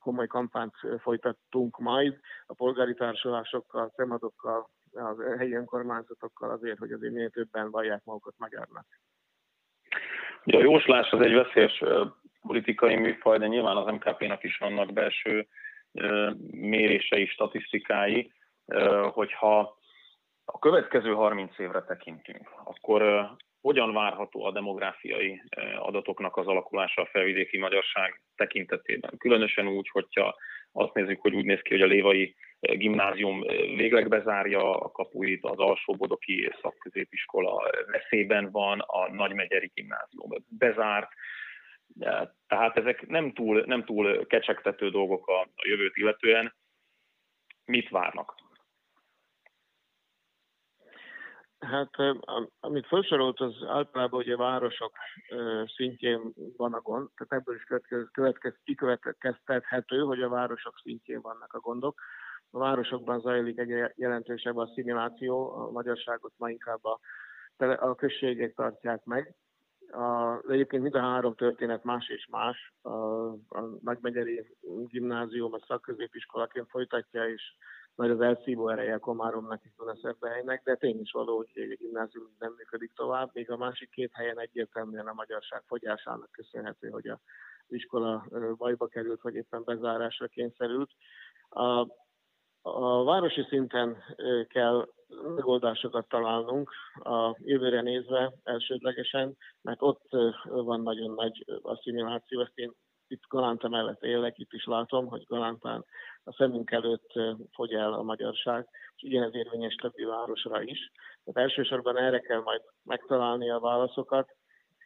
komoly 0.00 0.26
kampányt 0.26 0.74
folytattunk 0.98 1.78
majd 1.78 2.18
a 2.46 2.54
polgári 2.54 2.94
társulásokkal, 2.94 3.92
szemadokkal, 3.96 4.68
a 4.92 5.36
helyi 5.38 5.54
önkormányzatokkal 5.54 6.50
azért, 6.50 6.78
hogy 6.78 6.92
azért 6.92 7.12
minél 7.12 7.30
többen 7.30 7.70
vallják 7.70 8.04
magukat 8.04 8.34
magyarnak. 8.36 8.86
Ja, 10.44 10.58
a 10.58 10.62
jóslás 10.62 11.10
az 11.10 11.20
egy 11.20 11.32
veszélyes 11.32 11.82
politikai 12.40 12.96
műfaj, 12.96 13.38
de 13.38 13.46
nyilván 13.46 13.76
az 13.76 13.92
MKP-nak 13.92 14.42
is 14.42 14.58
vannak 14.58 14.92
belső 14.92 15.46
mérései, 16.50 17.26
statisztikái, 17.26 18.32
hogyha 19.10 19.78
a 20.44 20.58
következő 20.58 21.12
30 21.12 21.58
évre 21.58 21.82
tekintünk, 21.82 22.50
akkor 22.64 23.30
hogyan 23.62 23.92
várható 23.92 24.44
a 24.44 24.52
demográfiai 24.52 25.42
adatoknak 25.78 26.36
az 26.36 26.46
alakulása 26.46 27.02
a 27.02 27.08
felvidéki 27.12 27.58
magyarság 27.58 28.22
tekintetében? 28.36 29.14
Különösen 29.18 29.68
úgy, 29.68 29.88
hogyha 29.88 30.34
azt 30.72 30.94
nézzük, 30.94 31.20
hogy 31.20 31.34
úgy 31.34 31.44
néz 31.44 31.60
ki, 31.60 31.70
hogy 31.70 31.82
a 31.82 31.86
Lévai 31.86 32.36
gimnázium 32.60 33.40
végleg 33.76 34.08
bezárja 34.08 34.80
a 34.80 34.90
kapuit, 34.90 35.44
az 35.44 35.58
alsóbodoki 35.58 36.52
szakközépiskola 36.62 37.70
veszélyben 37.86 38.50
van, 38.50 38.80
a 38.80 39.12
Nagymegyeri 39.12 39.70
gimnázium 39.74 40.30
bezárt, 40.48 41.08
tehát 42.46 42.78
ezek 42.78 43.06
nem 43.06 43.32
túl, 43.32 43.62
nem 43.66 43.84
túl 43.84 44.26
kecsegtető 44.26 44.90
dolgok 44.90 45.28
a 45.28 45.48
jövőt 45.64 45.96
illetően. 45.96 46.54
Mit 47.64 47.88
várnak? 47.88 48.41
Hát 51.62 51.90
amit 52.60 52.86
felsorolt, 52.86 53.40
az 53.40 53.54
általában 53.66 54.20
ugye 54.20 54.36
városok 54.36 54.92
szintjén 55.76 56.32
van 56.56 56.72
a 56.72 56.80
gond, 56.80 57.08
tehát 57.14 57.32
ebből 57.32 57.54
is 57.54 57.64
következ, 58.12 58.54
kikövetkeztethető, 58.64 60.00
hogy 60.00 60.22
a 60.22 60.28
városok 60.28 60.78
szintjén 60.82 61.20
vannak 61.20 61.52
a 61.52 61.60
gondok. 61.60 62.00
A 62.50 62.58
városokban 62.58 63.20
zajlik 63.20 63.58
egy 63.58 63.92
jelentősebb 63.94 64.56
asszimiláció, 64.56 65.52
a 65.54 65.70
magyarságot 65.70 66.32
ma 66.36 66.50
inkább 66.50 66.84
a, 66.84 67.00
a 67.78 67.94
községek 67.94 68.54
tartják 68.54 69.04
meg. 69.04 69.34
A, 69.92 70.40
egyébként 70.48 70.82
mind 70.82 70.94
a 70.94 71.00
három 71.00 71.34
történet 71.34 71.84
más 71.84 72.08
és 72.08 72.26
más. 72.30 72.72
A, 72.82 72.88
a 73.48 73.78
Nagymegyeri 73.82 74.56
gimnázium 74.86 75.52
a 75.52 75.64
szakközépiskolaként 75.66 76.68
folytatja, 76.68 77.28
és 77.28 77.42
nagy 77.94 78.10
az 78.10 78.20
elszívó 78.20 78.68
ereje 78.68 78.96
Komáromnak 78.96 79.64
és 79.64 79.70
Dunaszerdahelynek, 79.76 80.62
de 80.64 80.74
tény 80.74 81.00
is 81.00 81.10
való, 81.10 81.36
hogy 81.36 81.50
egy 81.54 81.76
gimnázium 81.78 82.36
nem 82.38 82.54
működik 82.56 82.92
tovább, 82.94 83.30
még 83.32 83.50
a 83.50 83.56
másik 83.56 83.90
két 83.90 84.10
helyen 84.12 84.40
egyértelműen 84.40 85.06
a 85.06 85.12
magyarság 85.12 85.62
fogyásának 85.66 86.30
köszönhető, 86.30 86.88
hogy 86.88 87.08
a 87.08 87.20
iskola 87.68 88.26
bajba 88.56 88.86
került, 88.86 89.22
vagy 89.22 89.34
éppen 89.34 89.64
bezárásra 89.64 90.26
kényszerült. 90.26 90.90
A, 91.48 91.86
a 92.60 93.04
városi 93.04 93.46
szinten 93.48 93.96
kell 94.48 94.88
megoldásokat 95.34 96.08
találnunk 96.08 96.70
a 96.94 97.36
jövőre 97.38 97.80
nézve 97.80 98.32
elsődlegesen, 98.42 99.36
mert 99.62 99.82
ott 99.82 100.08
van 100.42 100.80
nagyon 100.80 101.14
nagy 101.14 101.44
asszimiláció, 101.62 102.40
ezt 102.40 102.52
én 102.58 102.72
itt 103.06 103.22
Galánta 103.28 103.68
mellett 103.68 104.02
élek, 104.02 104.38
itt 104.38 104.52
is 104.52 104.64
látom, 104.64 105.06
hogy 105.06 105.24
Galántán 105.26 105.84
a 106.24 106.32
szemünk 106.32 106.70
előtt 106.70 107.12
fogy 107.52 107.72
el 107.72 107.92
a 107.92 108.02
magyarság, 108.02 108.68
és 108.96 109.02
ugyanez 109.02 109.34
érvényes 109.34 109.74
többi 109.74 110.04
városra 110.04 110.62
is. 110.62 110.90
Tehát 111.24 111.50
elsősorban 111.50 111.98
erre 111.98 112.20
kell 112.20 112.40
majd 112.40 112.62
megtalálni 112.82 113.50
a 113.50 113.60
válaszokat, 113.60 114.36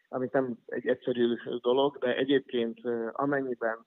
ami 0.08 0.28
nem 0.32 0.58
egy 0.66 0.86
egyszerű 0.86 1.34
dolog, 1.60 1.98
de 1.98 2.16
egyébként 2.16 2.80
amennyiben 3.12 3.86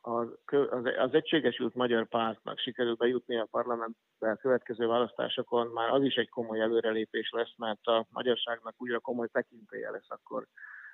az, 0.00 1.14
Egységesült 1.14 1.74
Magyar 1.74 2.08
Pártnak 2.08 2.58
sikerül 2.58 2.94
bejutni 2.94 3.36
a 3.36 3.48
parlamentbe 3.50 4.30
a 4.30 4.36
következő 4.36 4.86
választásokon, 4.86 5.66
már 5.66 5.90
az 5.90 6.02
is 6.02 6.14
egy 6.14 6.28
komoly 6.28 6.60
előrelépés 6.60 7.30
lesz, 7.30 7.54
mert 7.56 7.86
a 7.86 8.06
magyarságnak 8.10 8.74
újra 8.78 8.98
komoly 8.98 9.28
tekintélye 9.28 9.90
lesz 9.90 10.10
akkor 10.10 10.46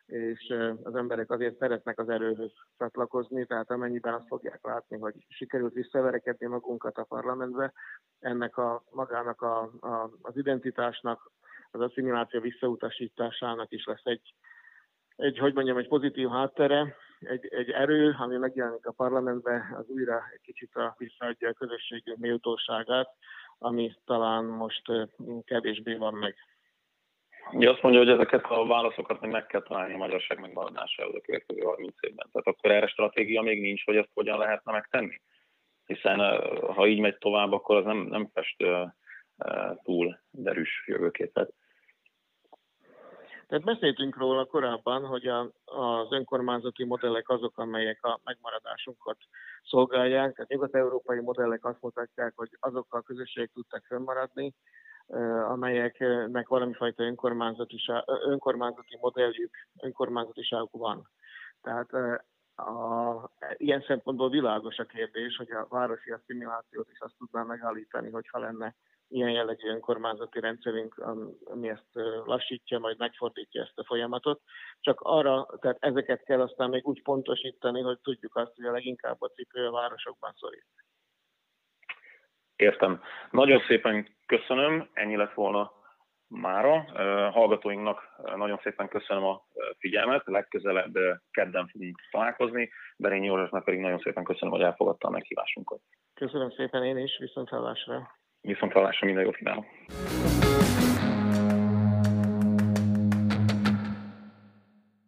és 0.06 0.54
az 0.82 0.94
emberek 0.94 1.30
azért 1.30 1.58
szeretnek 1.58 1.98
az 1.98 2.08
erőhöz 2.08 2.52
csatlakozni, 2.78 3.46
tehát 3.46 3.70
amennyiben 3.70 4.14
azt 4.14 4.26
fogják 4.26 4.58
látni, 4.62 4.98
hogy 4.98 5.14
sikerült 5.28 5.72
visszaverekedni 5.72 6.46
magunkat 6.46 6.96
a 6.96 7.04
parlamentbe, 7.04 7.72
ennek 8.20 8.56
a 8.56 8.84
magának 8.90 9.42
a, 9.42 9.60
a, 9.80 10.10
az 10.22 10.36
identitásnak, 10.36 11.30
az 11.70 11.80
asszimiláció 11.80 12.40
visszautasításának 12.40 13.72
is 13.72 13.84
lesz 13.84 14.04
egy, 14.04 14.34
egy, 15.16 15.38
hogy 15.38 15.54
mondjam, 15.54 15.76
egy 15.76 15.88
pozitív 15.88 16.28
háttere, 16.28 16.96
egy, 17.28 17.46
egy 17.50 17.70
erő, 17.70 18.14
ami 18.18 18.36
megjelenik 18.36 18.86
a 18.86 18.92
parlamentbe, 18.92 19.74
az 19.78 19.88
újra 19.88 20.22
egy 20.32 20.40
kicsit 20.40 20.74
a, 20.74 20.94
visszaadja 20.98 21.48
a 21.48 21.52
közösségünk 21.52 22.18
méltóságát, 22.18 23.08
ami 23.58 23.92
talán 24.04 24.44
most 24.44 24.82
kevésbé 25.44 25.94
van 25.94 26.14
meg. 26.14 26.34
Ugye 27.52 27.70
azt 27.70 27.82
mondja, 27.82 28.00
hogy 28.00 28.10
ezeket 28.10 28.44
a 28.44 28.66
válaszokat 28.66 29.20
még 29.20 29.30
meg 29.30 29.46
kell 29.46 29.62
találni 29.62 29.94
a 29.94 29.96
magyarság 29.96 30.40
megmaradásához 30.40 31.14
a 31.14 31.20
következő 31.20 31.60
30 31.60 31.94
évben. 32.00 32.28
Tehát 32.32 32.46
akkor 32.46 32.70
erre 32.70 32.86
stratégia 32.86 33.42
még 33.42 33.60
nincs, 33.60 33.84
hogy 33.84 33.96
ezt 33.96 34.10
hogyan 34.14 34.38
lehetne 34.38 34.72
megtenni. 34.72 35.20
Hiszen 35.86 36.18
ha 36.74 36.86
így 36.86 37.00
megy 37.00 37.18
tovább, 37.18 37.52
akkor 37.52 37.76
az 37.76 37.84
nem, 37.84 37.96
nem 37.96 38.30
fest 38.34 38.64
túl 39.82 40.18
derűs 40.30 40.84
jövőképet. 40.86 41.52
Tehát 43.46 43.64
beszéltünk 43.64 44.16
róla 44.16 44.44
korábban, 44.44 45.04
hogy 45.04 45.26
a, 45.26 45.40
az 45.64 46.12
önkormányzati 46.12 46.84
modellek 46.84 47.28
azok, 47.28 47.58
amelyek 47.58 48.04
a 48.04 48.20
megmaradásunkat 48.24 49.16
szolgálják. 49.64 50.34
Tehát 50.34 50.50
nyugat-európai 50.50 51.20
modellek 51.20 51.64
azt 51.64 51.80
mutatják, 51.80 52.32
hogy 52.36 52.48
azokkal 52.60 53.00
a 53.00 53.02
közösségek 53.02 53.50
tudtak 53.52 53.84
fönnmaradni, 53.84 54.54
amelyeknek 55.48 56.48
valami 56.48 56.72
fajta 56.72 57.02
önkormányzati 57.02 58.96
modelljük, 59.00 59.54
önkormányzatiságuk 59.80 60.70
van. 60.72 61.08
Tehát 61.62 61.92
a, 62.56 63.30
ilyen 63.56 63.84
szempontból 63.86 64.30
világos 64.30 64.78
a 64.78 64.84
kérdés, 64.84 65.36
hogy 65.36 65.50
a 65.50 65.66
városi 65.68 66.10
asszimilációt 66.10 66.88
is 66.90 67.00
azt 67.00 67.16
tudná 67.18 67.42
megállítani, 67.42 68.10
hogyha 68.10 68.38
lenne 68.38 68.74
ilyen 69.08 69.30
jellegű 69.30 69.68
önkormányzati 69.68 70.40
rendszerünk, 70.40 70.98
ami 71.44 71.68
ezt 71.68 71.90
lassítja, 72.24 72.78
majd 72.78 72.98
megfordítja 72.98 73.62
ezt 73.62 73.78
a 73.78 73.84
folyamatot. 73.84 74.40
Csak 74.80 75.00
arra, 75.00 75.46
tehát 75.60 75.76
ezeket 75.80 76.24
kell 76.24 76.40
aztán 76.40 76.70
még 76.70 76.86
úgy 76.86 77.02
pontosítani, 77.02 77.80
hogy 77.80 77.98
tudjuk 78.00 78.36
azt, 78.36 78.54
hogy 78.54 78.64
a 78.64 78.72
leginkább 78.72 79.16
a 79.22 79.28
cipő 79.28 79.66
a 79.66 79.70
városokban 79.70 80.32
szorít. 80.34 80.66
Értem. 82.56 83.02
Nagyon 83.30 83.60
szépen 83.68 84.16
köszönöm, 84.26 84.90
ennyi 84.92 85.16
lett 85.16 85.34
volna 85.34 85.72
mára. 86.28 86.80
Hallgatóinknak 87.30 88.02
nagyon 88.36 88.60
szépen 88.62 88.88
köszönöm 88.88 89.24
a 89.24 89.46
figyelmet, 89.78 90.26
legközelebb 90.26 90.94
kedden 91.30 91.66
fogunk 91.66 92.00
találkozni. 92.10 92.70
Berényi 92.96 93.26
Józsefnek 93.26 93.64
pedig 93.64 93.80
nagyon 93.80 93.98
szépen 93.98 94.24
köszönöm, 94.24 94.54
hogy 94.54 94.62
elfogadta 94.62 95.08
a 95.08 95.10
meghívásunkat. 95.10 95.80
Köszönöm 96.14 96.50
szépen 96.50 96.84
én 96.84 96.98
is, 96.98 97.18
viszont 97.18 97.48
hallásra. 97.48 98.10
Viszont 98.46 98.72
hallásra, 98.72 99.06
minden 99.06 99.24
jó 99.24 99.30
kívánok. 99.30 99.64